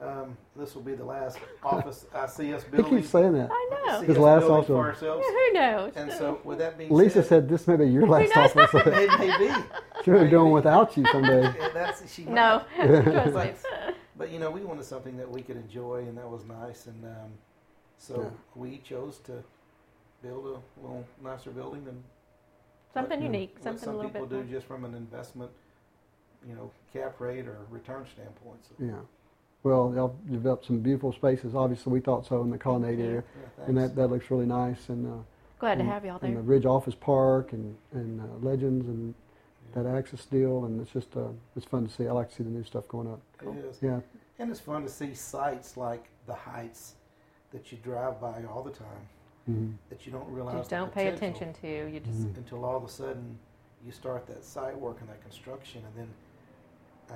um, 0.00 0.36
this 0.56 0.74
will 0.74 0.82
be 0.82 0.94
the 0.94 1.04
last 1.04 1.38
office 1.62 2.06
I 2.14 2.26
see 2.26 2.54
us 2.54 2.62
building. 2.64 2.70
he 2.70 2.76
building. 2.82 2.98
keeps 2.98 3.10
saying 3.10 3.32
that. 3.32 3.48
I 3.50 3.70
know. 3.86 4.00
see 4.00 4.06
His 4.06 4.18
last 4.18 4.44
office. 4.44 4.66
for 4.68 4.76
ourselves. 4.86 5.26
Who 5.26 5.52
knows? 5.52 5.92
And 5.96 6.12
so, 6.12 6.40
with 6.44 6.58
that 6.58 6.78
being 6.78 6.92
Lisa 6.92 7.14
said, 7.22 7.26
said 7.28 7.48
this 7.48 7.66
may 7.66 7.76
be 7.76 7.86
your 7.86 8.06
last 8.06 8.34
knows? 8.34 8.56
office. 8.56 8.82
it 8.86 9.18
may 9.18 9.38
be. 9.38 9.54
She'll 10.04 10.22
be 10.22 10.30
doing 10.30 10.52
without 10.52 10.96
you 10.96 11.04
someday. 11.10 11.46
And 11.46 11.74
that's 11.74 12.12
she. 12.12 12.24
no. 12.24 12.62
but, 12.78 13.56
but 14.16 14.30
you 14.30 14.38
know, 14.38 14.50
we 14.50 14.60
wanted 14.60 14.84
something 14.84 15.16
that 15.16 15.28
we 15.30 15.42
could 15.42 15.56
enjoy, 15.56 16.04
and 16.06 16.16
that 16.16 16.28
was 16.28 16.44
nice. 16.44 16.86
And 16.86 17.04
um, 17.04 17.32
so 17.98 18.22
Yeah. 18.22 18.28
we 18.54 18.78
chose 18.78 19.18
to 19.24 19.42
build 20.22 20.44
a 20.46 20.80
little 20.80 21.04
nicer 21.22 21.50
building 21.50 21.84
than 21.84 22.02
Something 22.94 23.18
what- 23.20 23.24
unique. 23.26 23.54
what 23.54 23.64
Something 23.64 23.84
some 23.84 23.94
a 23.94 23.96
little 23.96 24.10
people 24.12 24.26
bit 24.26 24.36
do 24.36 24.44
more. 24.44 24.52
just 24.54 24.66
from 24.66 24.84
an 24.84 24.94
investment, 24.94 25.50
you 26.48 26.54
know, 26.54 26.70
cap 26.92 27.20
rate 27.20 27.46
or 27.48 27.58
return 27.70 28.06
standpoint. 28.12 28.64
So, 28.68 28.74
Yeah. 28.84 28.92
Well, 29.64 29.92
y'all 29.94 30.16
developed 30.30 30.66
some 30.66 30.80
beautiful 30.80 31.12
spaces. 31.12 31.54
Obviously, 31.54 31.92
we 31.92 32.00
thought 32.00 32.26
so 32.26 32.42
in 32.42 32.50
the 32.50 32.58
colonnade 32.58 33.00
area, 33.00 33.24
yeah, 33.58 33.64
and 33.66 33.76
that, 33.76 33.96
that 33.96 34.06
looks 34.08 34.30
really 34.30 34.46
nice. 34.46 34.88
And 34.88 35.06
uh, 35.06 35.16
Glad 35.58 35.78
to 35.78 35.84
have 35.84 36.04
y'all 36.04 36.18
and 36.22 36.36
there. 36.36 36.42
the 36.42 36.48
Ridge 36.48 36.64
Office 36.66 36.94
Park 36.94 37.52
and 37.52 37.76
and 37.92 38.20
uh, 38.20 38.24
Legends 38.40 38.86
and 38.86 39.14
that 39.74 39.84
Axis 39.86 40.24
deal, 40.26 40.64
and 40.64 40.80
it's 40.80 40.92
just 40.92 41.16
uh, 41.16 41.28
it's 41.56 41.66
fun 41.66 41.86
to 41.86 41.92
see. 41.92 42.06
I 42.06 42.12
like 42.12 42.30
to 42.30 42.36
see 42.36 42.44
the 42.44 42.50
new 42.50 42.62
stuff 42.62 42.86
going 42.88 43.08
up. 43.08 43.20
It 43.42 43.48
is. 43.58 43.78
Yeah, 43.82 44.00
And 44.38 44.50
it's 44.50 44.60
fun 44.60 44.82
to 44.84 44.88
see 44.88 45.12
sites 45.14 45.76
like 45.76 46.04
the 46.26 46.34
Heights 46.34 46.94
that 47.52 47.72
you 47.72 47.78
drive 47.82 48.20
by 48.20 48.44
all 48.44 48.62
the 48.62 48.70
time 48.70 49.08
hmm 49.46 49.70
that 49.90 50.06
you 50.06 50.12
don't 50.12 50.30
realize. 50.30 50.54
Just 50.56 50.70
the 50.70 50.76
don't 50.76 50.94
pay 50.94 51.08
attention 51.08 51.52
to. 51.54 51.90
You 51.90 52.00
just 52.00 52.20
Mhm. 52.20 52.36
until 52.36 52.64
all 52.64 52.76
of 52.76 52.84
a 52.84 52.88
sudden 52.88 53.38
you 53.84 53.90
start 53.92 54.26
that 54.28 54.44
site 54.44 54.78
work 54.78 54.98
and 55.00 55.08
that 55.08 55.20
construction, 55.22 55.82
and 55.84 55.94
then 55.96 56.08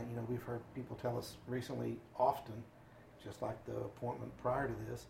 you 0.01 0.17
know 0.17 0.25
we've 0.29 0.43
heard 0.43 0.61
people 0.75 0.97
tell 1.01 1.17
us 1.19 1.37
recently, 1.49 1.97
often, 2.19 2.55
just 3.23 3.43
like 3.43 3.63
the 3.67 3.77
appointment 3.77 4.31
prior 4.43 4.69
to 4.69 4.75
this, 4.91 5.07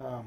um, 0.00 0.24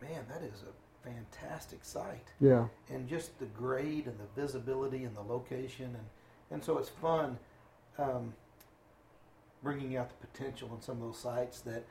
man, 0.00 0.24
that 0.28 0.42
is 0.42 0.62
a 0.62 1.06
fantastic 1.08 1.84
site. 1.84 2.32
yeah, 2.40 2.66
and 2.90 3.08
just 3.08 3.38
the 3.38 3.46
grade 3.46 4.06
and 4.06 4.18
the 4.18 4.40
visibility 4.40 5.04
and 5.04 5.16
the 5.16 5.20
location 5.22 5.84
and 5.86 6.04
and 6.50 6.62
so 6.64 6.78
it's 6.78 6.88
fun 6.88 7.38
um, 7.98 8.32
bringing 9.62 9.96
out 9.96 10.08
the 10.10 10.26
potential 10.26 10.70
in 10.74 10.80
some 10.82 10.96
of 10.96 11.02
those 11.02 11.18
sites 11.18 11.60
that 11.60 11.84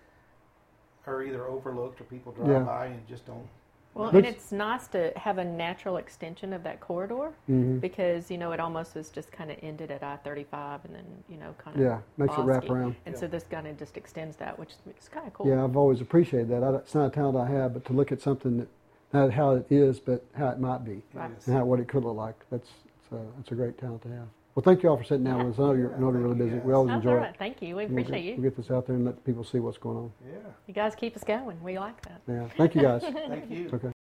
are 1.08 1.22
either 1.24 1.46
overlooked 1.46 2.00
or 2.02 2.06
people 2.06 2.32
drive 2.32 2.50
Yeah. 2.50 2.60
by 2.60 2.86
and 2.88 3.06
just 3.08 3.26
don't 3.26 3.48
well, 3.96 4.12
Looks- 4.12 4.18
and 4.18 4.26
it's 4.26 4.52
nice 4.52 4.88
to 4.90 5.12
have 5.16 5.38
a 5.38 5.44
natural 5.46 5.98
extension 5.98 6.52
of 6.54 6.64
that 6.64 6.80
corridor 6.82 7.32
hmm 7.48 7.78
because 7.78 8.30
you 8.30 8.38
know 8.38 8.52
it 8.52 8.60
almost 8.60 8.94
was 8.96 9.10
just 9.10 9.32
kind 9.32 9.50
of 9.50 9.58
ended 9.64 9.90
at 9.90 10.04
I-35 10.04 10.86
and 10.86 10.94
then 10.96 11.06
you 11.30 11.38
know 11.38 11.56
kind 11.58 11.76
of 11.78 11.82
yeah. 11.82 12.00
Makes 12.18 12.38
it 12.38 12.42
wrap 12.42 12.70
around. 12.70 12.96
And 13.06 13.14
Yeah. 13.16 13.20
so 13.22 13.28
this 13.28 13.46
kind 13.50 13.66
of 13.68 13.78
just 13.78 13.98
extends 13.98 14.36
that, 14.38 14.60
which 14.60 14.72
is 15.00 15.10
kind 15.10 15.26
of 15.26 15.34
cool. 15.34 15.48
Yeah, 15.48 15.64
I've 15.64 15.78
always 15.78 16.02
appreciated 16.02 16.50
that. 16.50 16.64
I, 16.64 16.76
it's 16.76 16.94
not 16.94 17.08
a 17.08 17.10
talent 17.10 17.38
I 17.38 17.52
have, 17.52 17.74
but 17.74 17.86
to 17.86 17.94
look 17.94 18.12
at 18.12 18.22
something 18.22 18.58
that 18.58 18.68
not 19.14 19.32
how 19.32 19.52
it 19.52 19.66
is, 19.70 20.00
but 20.00 20.26
how 20.36 20.50
it 20.50 20.60
might 20.60 20.84
be, 20.84 21.02
Right. 21.14 21.32
And 21.46 21.56
how 21.56 21.64
what 21.66 21.80
it 21.80 21.88
could 21.88 22.04
look 22.04 22.18
like. 22.18 22.36
That's 22.50 22.70
it's 22.88 23.12
a, 23.14 23.22
that's 23.38 23.52
a 23.52 23.56
great 23.56 23.78
talent 23.78 24.02
to 24.04 24.10
have. 24.10 24.28
Well, 24.56 24.64
thank 24.64 24.84
you 24.84 24.90
all 24.90 24.96
for 24.96 25.04
sitting 25.04 25.26
down 25.26 25.46
with 25.46 25.56
us. 25.56 25.60
I 25.60 25.64
know 25.64 25.74
you're, 25.74 25.94
I 25.94 26.00
know 26.00 26.12
you're 26.14 26.22
really 26.22 26.36
busy. 26.36 26.60
We 26.60 26.72
always 26.72 26.94
That's 26.94 27.04
enjoy 27.04 27.18
all 27.18 27.24
it. 27.26 27.36
Thank 27.38 27.62
you. 27.62 27.76
We 27.76 27.86
We'll 27.86 28.00
appreciate 28.00 28.22
get, 28.22 28.24
you. 28.24 28.36
We'll 28.36 28.44
get 28.50 28.56
this 28.56 28.72
out 28.72 28.88
there 28.88 28.96
and 28.96 29.04
let 29.04 29.22
people 29.26 29.44
see 29.44 29.60
what's 29.60 29.78
going 29.78 29.98
on. 29.98 30.12
yeah 30.26 30.38
You 30.66 30.74
guys 30.74 30.96
keep 30.96 31.14
us 31.18 31.26
going. 31.26 31.62
We 31.62 31.78
like 31.78 32.02
that. 32.04 32.22
Yeah, 32.26 32.48
thank 32.58 32.74
you 32.74 32.82
guys. 32.82 33.02
thank 33.28 33.52
you 33.52 33.70
okay. 33.74 33.95